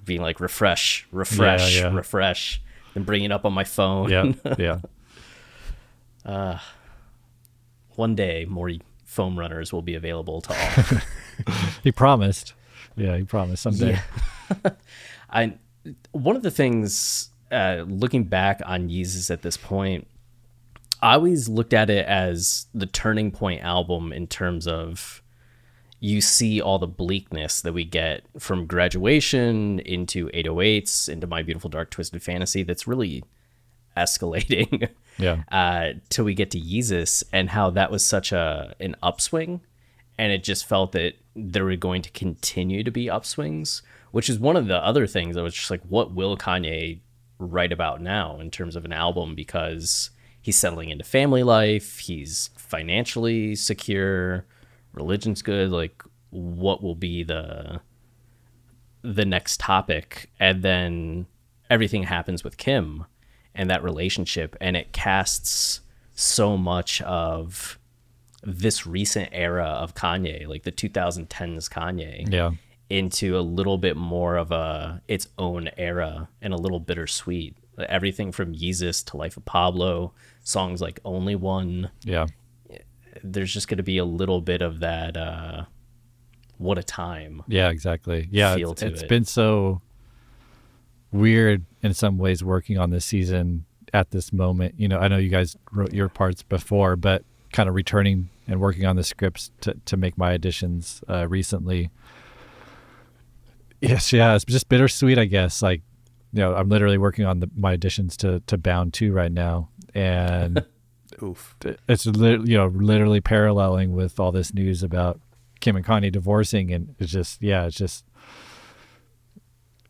[0.03, 1.93] being like refresh, refresh, yeah.
[1.93, 2.61] refresh,
[2.95, 4.09] and bringing it up on my phone.
[4.09, 4.79] yeah, yeah.
[6.25, 6.59] Uh,
[7.95, 8.71] one day, more
[9.05, 11.01] foam runners will be available to all.
[11.83, 12.53] He promised.
[12.95, 13.99] Yeah, he promised someday.
[14.63, 14.71] Yeah.
[15.29, 15.53] I
[16.11, 20.07] one of the things uh, looking back on Yeezus at this point,
[21.01, 25.21] I always looked at it as the turning point album in terms of
[25.99, 31.69] you see all the bleakness that we get from graduation into 808s into my beautiful
[31.69, 33.23] dark twisted fantasy that's really
[33.95, 35.43] escalating Yeah.
[35.51, 39.61] uh, till we get to Yeezus and how that was such a an upswing,
[40.17, 43.81] and it just felt that there were going to continue to be upswings,
[44.11, 45.37] which is one of the other things.
[45.37, 46.99] I was just like, what will Kanye
[47.39, 52.49] write about now in terms of an album because he's settling into family life, he's
[52.57, 54.45] financially secure,
[54.93, 57.81] religion's good, like what will be the
[59.03, 61.25] the next topic and then
[61.71, 63.03] everything happens with Kim
[63.55, 65.81] and that relationship and it casts
[66.13, 67.79] so much of
[68.43, 72.51] this recent era of Kanye, like the 2010s Kanye, Yeah.
[72.91, 77.55] Into a little bit more of a its own era and a little bittersweet.
[77.87, 80.13] Everything from Yeezus to Life of Pablo,
[80.43, 81.89] songs like Only One.
[82.03, 82.27] Yeah.
[83.23, 85.15] There's just going to be a little bit of that.
[85.15, 85.65] Uh,
[86.57, 87.43] what a time.
[87.47, 88.27] Yeah, exactly.
[88.29, 89.09] Yeah, it's, it's it.
[89.09, 89.81] been so
[91.11, 94.75] weird in some ways working on this season at this moment.
[94.77, 97.23] You know, I know you guys wrote your parts before, but
[97.53, 101.89] kind of returning and working on the scripts to to make my additions uh, recently.
[103.81, 105.61] Yes, yeah, it's just bittersweet, I guess.
[105.61, 105.81] Like,
[106.31, 109.69] you know, I'm literally working on the, my additions to to Bound Two right now,
[109.93, 110.63] and
[111.23, 111.55] Oof.
[111.89, 115.19] it's lit- you know literally paralleling with all this news about
[115.59, 118.05] Kim and Kanye divorcing, and it's just yeah, it's just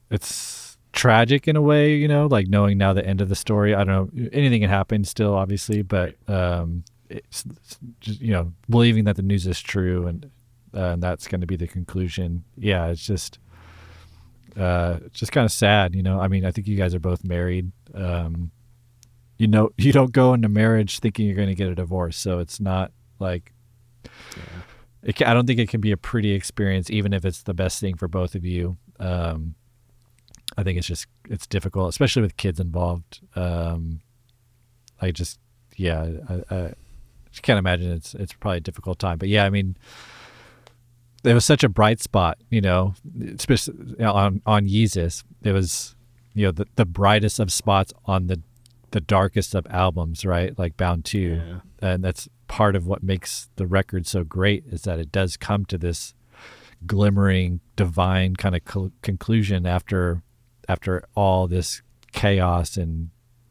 [0.10, 3.74] it's tragic in a way, you know, like knowing now the end of the story.
[3.74, 8.54] I don't know anything can happen still, obviously, but um, it's, it's just you know
[8.70, 10.30] believing that the news is true and
[10.74, 12.44] uh, and that's going to be the conclusion.
[12.58, 13.40] Yeah, it's just
[14.58, 16.20] uh, just kind of sad, you know.
[16.20, 17.72] I mean, I think you guys are both married.
[17.94, 18.52] Um,
[19.38, 22.40] you know, you don't go into marriage thinking you're going to get a divorce, so
[22.40, 23.54] it's not like.
[25.04, 27.54] It ca I don't think it can be a pretty experience, even if it's the
[27.54, 28.78] best thing for both of you.
[29.00, 29.56] Um,
[30.58, 33.22] I think it's just it's difficult, especially with kids involved.
[33.36, 34.02] Um,
[35.02, 35.40] I just,
[35.76, 36.74] yeah, I, I
[37.32, 39.18] just can't imagine it's it's probably a difficult time.
[39.18, 39.76] But yeah, I mean,
[41.24, 42.94] it was such a bright spot, you know,
[43.36, 45.24] especially on on Yeezus.
[45.44, 45.96] It was,
[46.34, 48.42] you know, the the brightest of spots on the
[48.92, 50.58] the darkest of albums, right?
[50.58, 55.00] Like Bound Two, and that's part of what makes the record so great is that
[55.00, 56.14] it does come to this
[56.86, 60.24] glimmering divine kind of co- conclusion after
[60.68, 63.10] after all this chaos and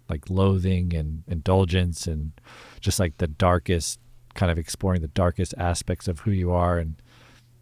[0.09, 2.33] like loathing and indulgence and
[2.81, 4.01] just like the darkest
[4.35, 7.01] kind of exploring the darkest aspects of who you are and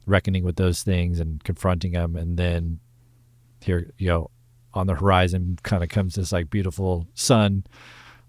[0.09, 2.81] reckoning with those things and confronting them and then
[3.63, 4.31] here you know
[4.75, 7.65] on the horizon kind of comes this like beautiful sun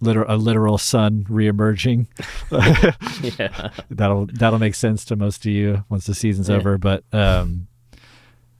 [0.02, 2.08] literal a literal sun reemerging
[3.40, 3.70] Yeah.
[3.90, 6.56] that'll that'll make sense to most of you once the season's Yeah.
[6.58, 7.68] over but um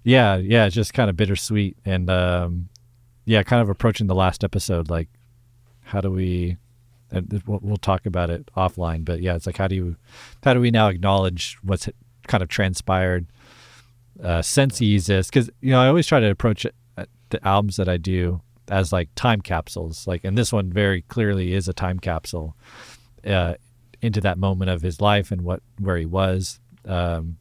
[0.03, 2.70] yeah yeah it's just kind of bittersweet and um
[3.26, 5.07] yeah kind of approaching the last episode like
[5.84, 6.57] how do we
[7.11, 9.95] and we'll, we'll talk about it offline but yeah it's like how do you
[10.43, 11.88] how do we now acknowledge what's
[12.30, 13.25] kind of transpired
[14.23, 17.89] uh since Yeezus because you know I always try to approach uh, the albums that
[17.89, 21.99] I do as like time capsules like and this one very clearly is a time
[21.99, 22.55] capsule
[23.25, 23.55] uh
[24.01, 27.38] into that moment of his life and what where he was um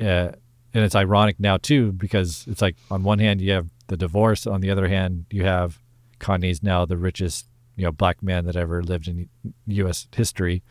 [0.00, 0.32] uh,
[0.74, 4.46] and it's ironic now too because it's like on one hand you have the divorce
[4.46, 5.78] on the other hand you have
[6.18, 7.46] Kanye's now the richest
[7.76, 9.28] you know black man that ever lived in
[9.66, 10.06] U.S.
[10.14, 10.62] history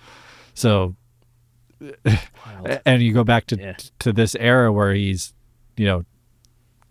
[0.54, 0.96] so
[2.86, 3.78] and you go back to Yeah.
[4.00, 5.34] to this era where he's
[5.78, 6.06] you know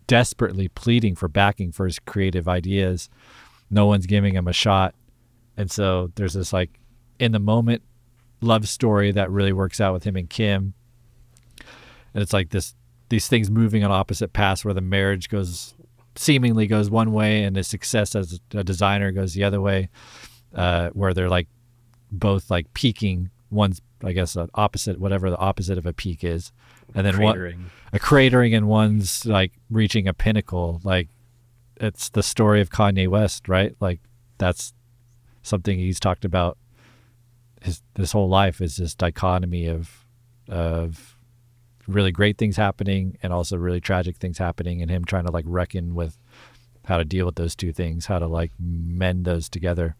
[0.06, 3.10] desperately pleading for backing for his creative ideas.
[3.70, 4.94] No one's giving him a shot.
[5.56, 6.78] And so there's this like
[7.18, 7.82] in the moment
[8.40, 10.72] love story that really works out with him and Kim.
[12.14, 12.74] And it's like this
[13.10, 15.74] these things moving on opposite paths where the marriage goes
[16.16, 19.88] seemingly goes one way and his success as a designer goes the other way
[20.54, 21.46] uh, where they're like
[22.10, 26.52] both like peaking one's i guess an opposite whatever the opposite of a peak is.
[26.94, 30.80] And then one a cratering and one's like reaching a pinnacle.
[30.84, 31.08] Like
[31.76, 33.74] it's the story of kanye west right?
[33.80, 34.00] Like
[34.38, 34.72] that's
[35.42, 36.58] something he's talked about
[37.62, 40.06] his this whole life is this dichotomy of
[40.48, 41.16] of
[41.86, 45.44] really great things happening and also really tragic things happening and him trying to like
[45.48, 46.18] reckon with
[46.84, 49.96] how to deal with those two things how to like mend those together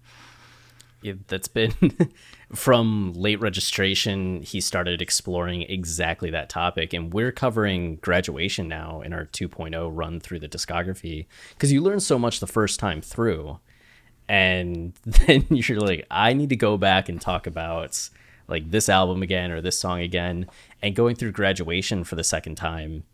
[1.26, 1.72] that's been
[2.55, 4.42] from late registration.
[4.42, 10.20] He started exploring exactly that topic, and we're covering graduation now in our 2.0 run
[10.20, 13.59] through the discography because you learn so much the first time through,
[14.28, 18.09] and then you're like, I need to go back and talk about
[18.49, 20.46] like this album again or this song again,
[20.82, 23.05] and going through graduation for the second time,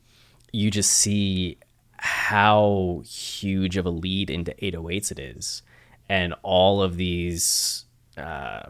[0.52, 1.58] you just see
[1.96, 5.62] how huge of a lead into 808s it is
[6.08, 7.84] and all of these
[8.16, 8.64] uh,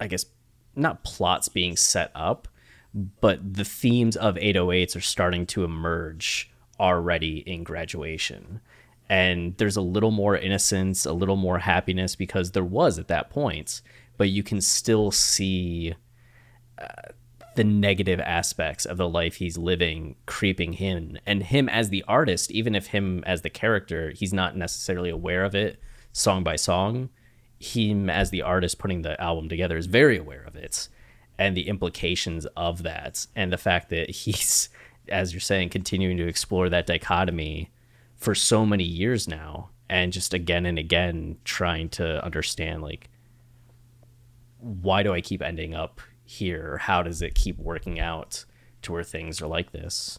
[0.00, 0.26] i guess
[0.76, 2.48] not plots being set up
[3.20, 8.60] but the themes of 808s are starting to emerge already in graduation.
[9.08, 13.30] And there's a little more innocence, a little more happiness because there was at that
[13.30, 13.82] point,
[14.16, 15.94] but you can still see
[16.78, 17.10] uh,
[17.56, 21.20] the negative aspects of the life he's living creeping in.
[21.26, 25.44] And him as the artist even if him as the character he's not necessarily aware
[25.44, 25.80] of it
[26.14, 27.10] song by song
[27.58, 30.88] him as the artist putting the album together is very aware of it
[31.38, 34.70] and the implications of that and the fact that he's
[35.10, 37.70] as you're saying continuing to explore that dichotomy
[38.16, 43.10] for so many years now and just again and again trying to understand like
[44.64, 46.78] why do I keep ending up here?
[46.78, 48.44] How does it keep working out
[48.82, 50.18] to where things are like this?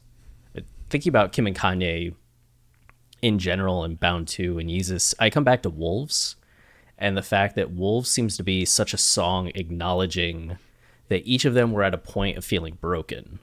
[0.89, 2.13] Thinking about Kim and Kanye
[3.25, 6.35] in general and Bound 2 and Yeezus, I come back to Wolves
[6.95, 10.59] and the fact that Wolves seems to be such a song acknowledging
[11.07, 13.39] that each of them were at a point of feeling broken.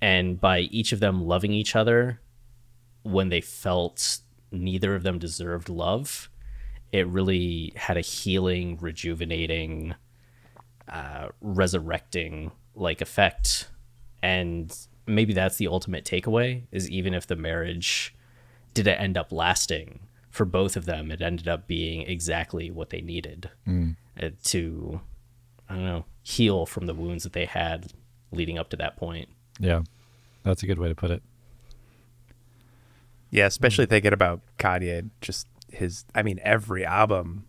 [0.00, 2.20] And by each of them loving each other
[3.02, 4.18] when they felt
[4.52, 6.30] neither of them deserved love,
[6.92, 9.96] it really had a healing, rejuvenating,
[10.88, 13.68] uh, resurrecting like effect
[14.22, 18.14] and maybe that's the ultimate takeaway is even if the marriage
[18.82, 20.00] didn't end up lasting
[20.30, 23.96] for both of them it ended up being exactly what they needed Mm.
[24.22, 25.00] uh, to
[25.68, 27.92] i don't know heal from the wounds that they had
[28.32, 29.28] leading up to that point
[29.60, 29.82] Yeah,
[30.44, 31.22] that's a good way to put it.
[33.30, 36.04] Yeah, especially thinking about Kanye, just his.
[36.14, 37.44] I mean, every album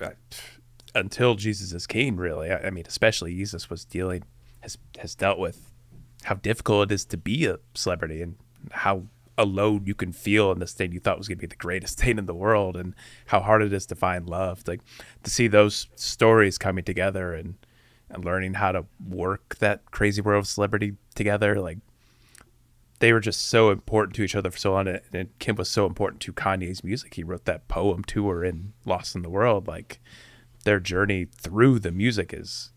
[0.00, 0.10] uh,
[0.94, 2.50] until Jesus is King, really.
[2.50, 4.24] I, I mean, especially Yeezus was dealing
[4.60, 5.70] has has dealt with
[6.24, 8.36] how difficult it is to be a celebrity and
[8.72, 9.04] how
[9.38, 11.98] alone you can feel in this thing you thought was going to be the greatest
[12.00, 12.94] thing in the world, and
[13.26, 14.62] how hard it is to find love.
[14.66, 14.80] Like
[15.22, 17.54] to see those stories coming together and
[18.08, 21.78] and learning how to work that crazy world of celebrity together, like
[23.00, 24.88] they were just so important to each other for so long.
[24.88, 27.14] And and Kim was so important to Kanye's music.
[27.14, 29.66] He wrote that poem to her in Lost in the World.
[29.66, 30.00] Like
[30.64, 32.70] their journey through the music is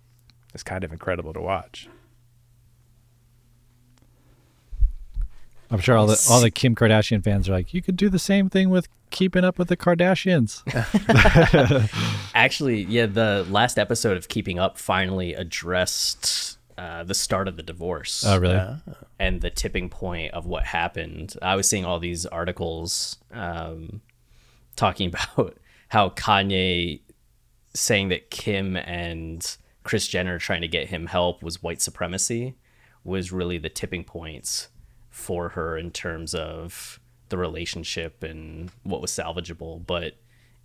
[0.54, 1.90] is kind of incredible to watch.
[5.72, 8.20] I'm sure all the all the Kim Kardashian fans are like, you could do the
[8.20, 10.64] same thing with keeping up with the Kardashians.
[12.36, 17.64] Actually, yeah, the last episode of Keeping Up finally addressed uh, the start of the
[17.64, 18.24] divorce.
[18.26, 18.56] Oh, really?
[18.56, 18.78] Ah.
[19.20, 21.36] And the tipping point of what happened.
[21.42, 24.02] I was seeing all these articles um,
[24.76, 25.58] talking about
[25.90, 27.02] how Kanye
[27.74, 32.56] saying that Kim and Kris Jenner trying to get him help was white supremacy
[33.04, 34.68] was really the tipping points
[35.20, 37.00] for her in terms of
[37.30, 39.86] the relationship and what was salvageable.
[39.86, 40.16] But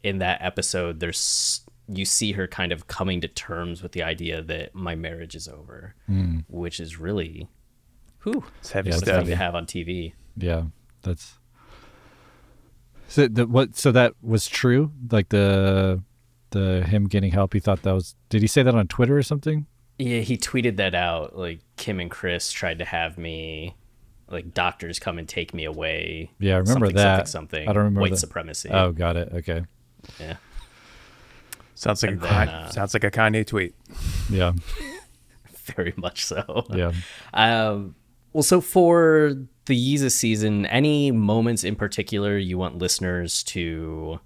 [0.02, 4.40] in that episode, there's you see her kind of coming to terms with the idea
[4.40, 6.44] that my marriage is over, Mm.
[6.48, 7.46] which is really,
[8.22, 9.18] whew, It's heavy what stuff.
[9.18, 10.14] thing to have on TV.
[10.36, 10.62] Yeah,
[11.02, 11.38] that's.
[13.08, 13.76] So the what?
[13.76, 14.92] So that was true.
[15.10, 16.02] Like the
[16.50, 17.52] the him getting help.
[17.52, 18.14] He thought that was.
[18.30, 19.66] Did he say that on Twitter or something?
[19.98, 21.36] Yeah, he tweeted that out.
[21.36, 23.76] Like Kim and Kris tried to have me,
[24.30, 26.30] like doctors come and take me away.
[26.38, 27.28] Yeah, I remember something, that.
[27.28, 27.68] Something, something.
[27.68, 28.18] I don't remember white that.
[28.18, 28.70] supremacy.
[28.70, 29.30] Oh, got it.
[29.32, 29.64] Okay.
[30.20, 30.36] yeah.
[31.74, 33.74] Sounds like And a then, uh, sounds like a Kanye tweet.
[34.30, 34.52] Yeah.
[35.64, 36.66] very much so.
[36.72, 36.92] Yeah.
[37.32, 37.94] Um,
[38.32, 39.34] well, so for
[39.66, 44.20] the Yeezus season, any moments in particular you want listeners to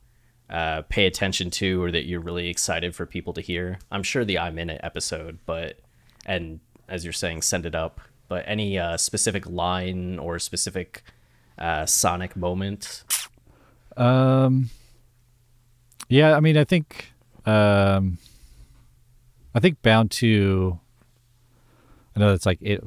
[0.51, 3.79] uh, pay attention to, or that you're really excited for people to hear?
[3.91, 5.79] I'm sure the I'm in it episode, but
[6.27, 8.01] and as you're saying, send it up.
[8.29, 11.03] But any uh, specific line or specific
[11.59, 13.05] uh, sonic moment?
[13.97, 14.71] Um.
[16.09, 17.13] Yeah, I mean, I think,
[17.45, 18.17] um,
[19.55, 20.79] I think Bound 2.
[22.17, 22.83] I know it's like it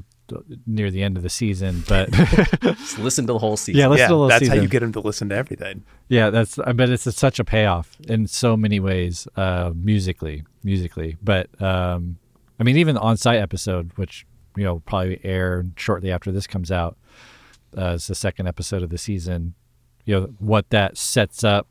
[0.65, 2.11] near the end of the season, but
[2.61, 3.79] Just listen to the whole season.
[3.79, 4.57] yeah, let's yeah, do the whole that's season.
[4.57, 5.83] how you get him to listen to everything.
[6.09, 6.57] Yeah, that's.
[6.59, 11.17] I bet it's a, such a payoff in so many ways, uh, musically, musically.
[11.21, 12.17] But um,
[12.59, 14.25] I mean, even the On Sight episode, which
[14.55, 16.97] you know probably air shortly after this comes out,
[17.77, 19.53] uh, it's the second episode of the season.
[20.05, 21.67] You know what that sets up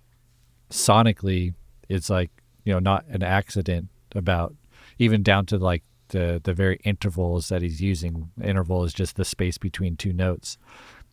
[0.70, 1.54] sonically
[1.88, 2.30] is like
[2.64, 4.54] you know not an accident about
[4.98, 8.30] even down to like the the very intervals that he's using.
[8.42, 10.58] Interval is just the space between two notes.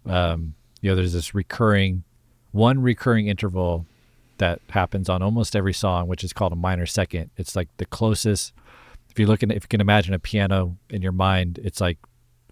[0.05, 2.03] Um, you know, there's this recurring
[2.51, 3.86] one recurring interval
[4.38, 7.32] that happens on almost every song, which is called a minor second.
[7.38, 8.53] It's like the closest.
[9.18, 11.97] If you look at, if you can imagine a piano in your mind, it's like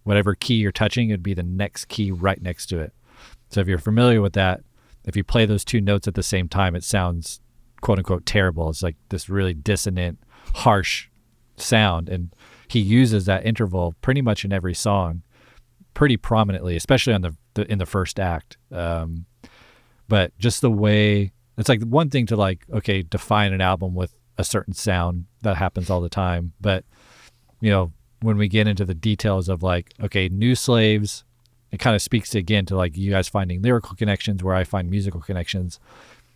[0.02, 2.92] whatever key you're touching, it'd be the next key right next to it.
[3.50, 4.62] So if you're familiar with that,
[5.04, 7.40] if you play those two notes at the same time, it sounds
[7.82, 8.68] quote unquote terrible.
[8.72, 10.18] It's like this really dissonant,
[10.56, 11.08] harsh
[11.56, 12.10] sound.
[12.10, 12.34] And
[12.68, 15.22] he uses that interval pretty much in every song,
[15.94, 18.58] pretty prominently, especially on the, the in the first act.
[18.72, 19.28] Um,
[20.08, 24.16] but just the way it's like one thing to like okay define an album with
[24.38, 26.84] a certain sound that happens all the time, but
[27.62, 31.24] you know when we get into the details of like okay new slaves
[31.72, 34.90] it kind of speaks again to like you guys finding lyrical connections where i find
[34.90, 35.80] musical connections.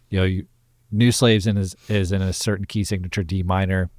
[0.09, 0.47] You know you,
[0.91, 3.89] new slaves in is, is in a certain key signature d minor.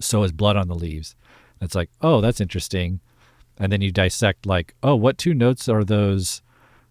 [0.00, 1.16] So is blood on the leaves.
[1.60, 3.00] It's like oh that's interesting.
[3.58, 6.40] And then you dissect like oh what two notes are those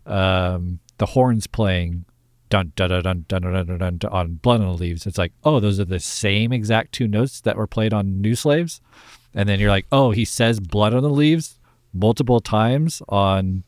[0.05, 2.05] um the horns playing
[2.49, 5.17] dun dun dun dun dun dun dun, dun, dun on blood on the leaves it's
[5.17, 8.81] like oh those are the same exact two notes that were played on new slaves
[9.37, 11.59] and then you're like, oh, he says blood on the leaves
[11.93, 13.63] multiple times on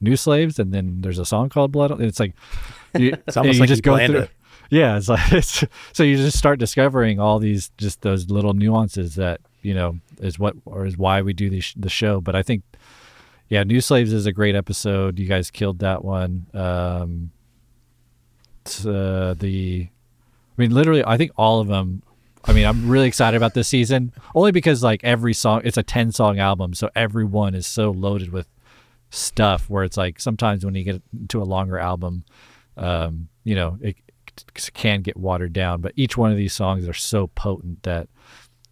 [0.00, 1.92] New Slaves, and then there's a song called Blood.
[1.92, 2.34] On, it's like
[2.98, 4.20] you, It's almost you like just he go through.
[4.20, 4.30] it.
[4.70, 5.62] Yeah, it's like it's,
[5.92, 10.38] so you just start discovering all these just those little nuances that you know is
[10.38, 12.22] what or is why we do the the show.
[12.22, 12.62] But I think,
[13.50, 15.18] yeah, New Slaves is a great episode.
[15.18, 16.46] You guys killed that one.
[16.54, 17.30] Um,
[18.86, 22.02] uh, the, I mean, literally, I think all of them.
[22.44, 25.82] I mean, I'm really excited about this season only because like every song, it's a
[25.82, 28.48] 10 song album, so every one is so loaded with
[29.10, 29.68] stuff.
[29.68, 32.24] Where it's like sometimes when you get to a longer album,
[32.78, 33.96] um, you know, it,
[34.56, 35.80] it can get watered down.
[35.80, 38.08] But each one of these songs are so potent that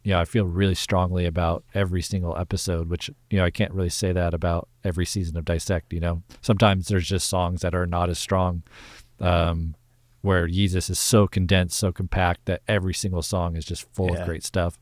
[0.05, 2.89] you know I feel really strongly about every single episode.
[2.89, 5.93] Which you know I can't really say that about every season of Dissect.
[5.93, 8.63] You know, sometimes there's just songs that are not as strong.
[9.21, 9.75] Um,
[10.29, 14.21] where Yeezus is so condensed, so compact that every single song is just full Yeah.
[14.21, 14.79] of great stuff.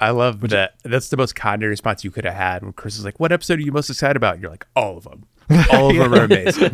[0.00, 0.74] I love that.
[0.84, 3.58] That's the most Kanye response you could have had when Chris is like, "What episode
[3.58, 5.24] are you most excited about?" And you're like, "All of them.
[5.72, 6.70] All of them are amazing."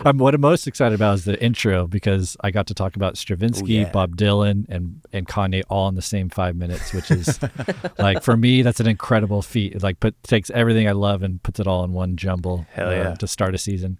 [0.04, 3.16] I'm what I'm most excited about is the intro because I got to talk about
[3.16, 3.90] Stravinsky, Oh, yeah.
[3.92, 7.38] Bob Dylan, and and Kanye all in the same five minutes, which is
[7.98, 9.74] like for me that's an incredible feat.
[9.76, 12.66] It like put takes everything I love and puts it all in one jumble.
[12.72, 13.14] Hell uh, yeah.
[13.14, 13.98] to start a season.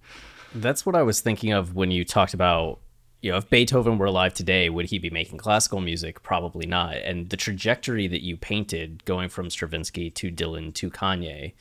[0.55, 2.81] That's what I was thinking of when you talked about,
[3.21, 6.23] you know, if Beethoven were alive today, would he be making classical music?
[6.23, 6.97] Probably not.
[6.97, 11.53] And the trajectory that you painted going from Stravinsky to Dylan to Kanye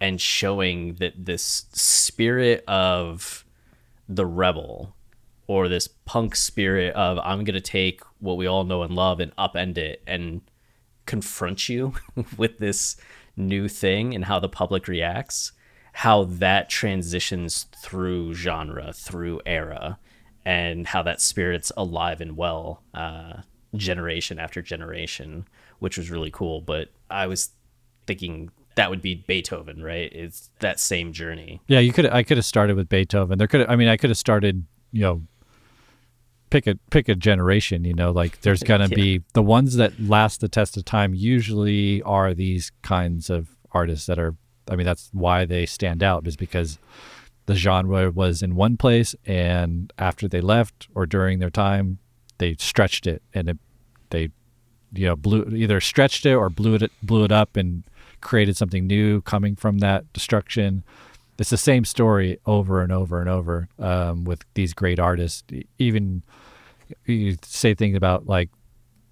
[0.00, 3.44] and showing that this spirit of
[4.08, 4.94] the rebel
[5.46, 9.20] or this punk spirit of I'm going to take what we all know and love
[9.20, 10.40] and upend it and
[11.06, 11.94] confront you
[12.36, 12.96] with this
[13.36, 15.52] new thing and how the public reacts,
[15.92, 19.98] how that transitions through genre, through era,
[20.44, 23.34] and how that spirit's alive and well, uh,
[23.76, 25.46] generation after generation,
[25.78, 26.60] which was really cool.
[26.60, 27.50] But I was
[28.06, 30.10] thinking that would be Beethoven, right?
[30.12, 31.60] It's that same journey.
[31.66, 33.38] Yeah, you could I could have started with Beethoven.
[33.38, 35.22] There could I mean I could have started, you know,
[36.50, 38.94] pick a pick a generation, you know, like there's going to Yeah.
[38.96, 44.06] be the ones that last the test of time usually are these kinds of artists
[44.06, 44.34] that are
[44.70, 46.78] I mean that's why they stand out is because
[47.46, 51.98] the genre was in one place and after they left or during their time
[52.38, 53.58] they stretched it and it,
[54.10, 54.30] they
[54.92, 57.84] you know blew either stretched it or blew it blew it up and
[58.22, 60.84] created something new coming from that destruction.
[61.38, 65.42] It's the same story over and over and over um, with these great artists.
[65.78, 66.22] Even
[67.04, 68.48] you say things about like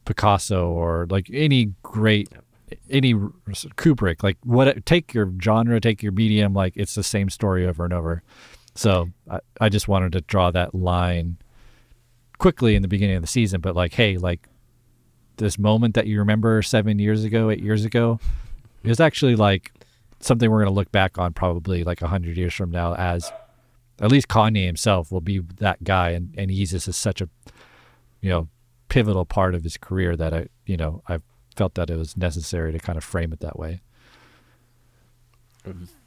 [0.04, 2.28] picasso or like any great
[2.88, 7.66] any kubrick like what take your genre take your medium like it's the same story
[7.66, 8.22] over and over.
[8.74, 11.38] So I, I just wanted to draw that line
[12.38, 14.48] quickly in the beginning of the season but like hey like
[15.36, 18.18] this moment that you remember seven years ago eight years ago
[18.82, 19.72] is actually like
[20.20, 23.30] something we're going to look back on probably like a hundred years from now as
[24.00, 27.28] at least Kanye himself will be that guy and, and Yeezus is such a
[28.20, 28.48] you know
[28.88, 31.18] pivotal part of his career that I you know I
[31.60, 33.82] felt that it was necessary to kind of frame it that way.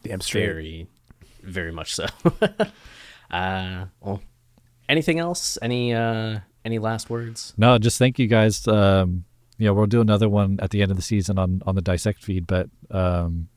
[0.01, 0.47] Damn straight.
[0.47, 0.87] Very,
[1.43, 2.07] very much so.
[3.29, 4.19] uh, well,
[4.89, 5.59] anything else?
[5.61, 7.53] Any uh, any last words?
[7.55, 8.67] No, just thank you guys.
[8.67, 9.25] Um,
[9.59, 11.83] you know, we'll do another one at the end of the season on on the
[11.83, 13.47] dissect feed, but um,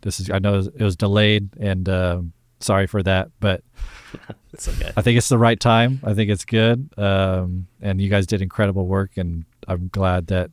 [0.00, 3.62] this is I know it was, delayed and um, sorry for that, but
[4.54, 4.90] It's okay.
[4.96, 6.00] I think it's the right time.
[6.02, 10.50] I think it's good, um, and you guys did incredible work, and I'm glad that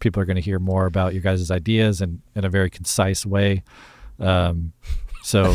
[0.00, 3.24] people are going to hear more about your guys' ideas and in a very concise
[3.26, 3.62] way.
[4.18, 4.72] Um,
[5.22, 5.54] so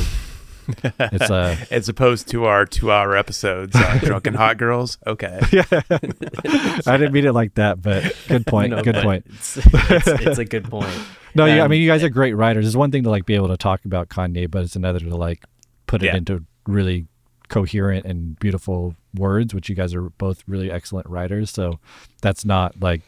[0.84, 6.98] it's uh, as opposed to our two-hour episodes, uh, "Drunk and Hot Girls." Okay, I
[6.98, 8.72] didn't mean it like that, but good point.
[8.72, 9.26] No, good point.
[9.30, 10.94] It's, it's, it's a good point.
[11.34, 12.68] No, you, I Um, mean, you guys are great writers.
[12.68, 15.16] It's one thing to like be able to talk about Kanye, but it's another to
[15.16, 15.44] like
[15.88, 16.18] put it Yeah.
[16.18, 17.08] into really
[17.48, 21.50] coherent and beautiful words, which you guys are both really excellent writers.
[21.50, 21.80] So
[22.22, 23.02] that's not like,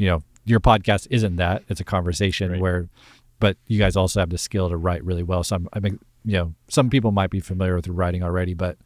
[0.00, 1.62] you know, your podcast isn't that.
[1.68, 2.60] It's a conversation Right.
[2.60, 2.88] where
[3.38, 5.42] but you guys also have the skill to write really well.
[5.42, 8.76] So I'm, I mean, you know, some people might be familiar with writing already, but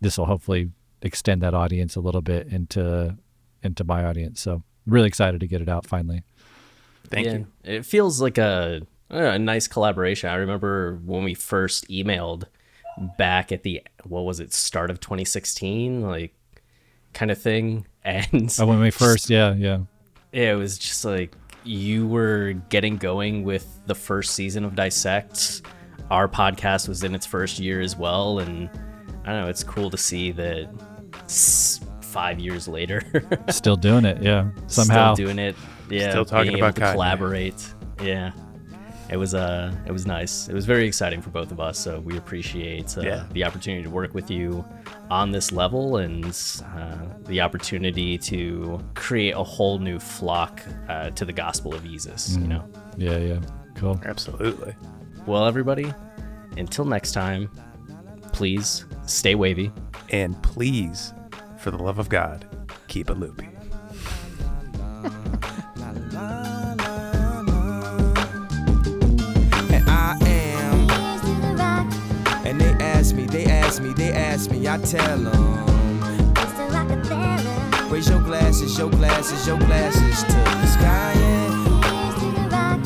[0.00, 0.70] this will hopefully
[1.02, 3.16] extend that audience a little bit into
[3.62, 4.40] into my audience.
[4.40, 6.22] So really excited to get it out finally.
[7.10, 7.46] Thank Yeah, you.
[7.64, 10.30] It feels like a a nice collaboration.
[10.30, 12.44] I remember when we first emailed
[13.18, 16.34] back at the what was it start of 2016, like
[17.12, 19.80] kind of thing, and Oh, when we first, yeah, yeah.
[20.32, 21.34] Yeah, it was just like
[21.64, 25.62] you were getting going with the first season of Dissect.
[26.10, 28.68] Our podcast was in its first year as well, and
[29.24, 29.48] I don't know.
[29.48, 30.68] It's cool to see that
[32.02, 33.02] five years later,
[33.48, 34.50] Still doing it, yeah.
[34.66, 35.56] Somehow still doing it.
[35.88, 37.74] Yeah, Still talking being able about to collaborate.
[38.02, 38.32] Yeah,
[39.10, 40.48] it was uh, it was nice.
[40.48, 41.78] It was very exciting for both of us.
[41.78, 43.26] So we appreciate uh, Yeah.
[43.32, 44.64] the opportunity to work with you
[45.12, 46.24] on this level and
[46.74, 52.34] uh, the opportunity to create a whole new flock uh, to the gospel of Jesus.
[52.38, 52.64] You know.
[52.96, 53.40] Yeah, yeah.
[53.74, 54.00] Cool.
[54.06, 54.74] Absolutely.
[55.26, 55.92] Well, everybody,
[56.56, 57.50] until next time,
[58.32, 59.70] please stay wavy.
[60.08, 61.12] And please,
[61.58, 62.46] for the love of God,
[62.88, 63.48] keep it loopy.
[74.32, 75.60] ask me, I tell them.
[77.90, 81.12] Raise your glasses, your glasses, your glasses to the sky.
[81.18, 82.78] Yeah.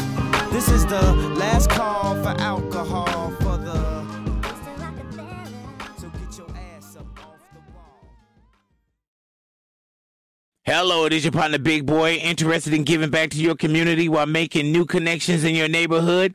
[0.50, 1.00] This is the
[1.38, 3.76] last call for alcohol for the.
[6.00, 8.08] So get your ass up off the wall.
[10.64, 14.26] Hello, it is your partner Big Boy, interested in giving back to your community while
[14.26, 16.34] making new connections in your neighborhood.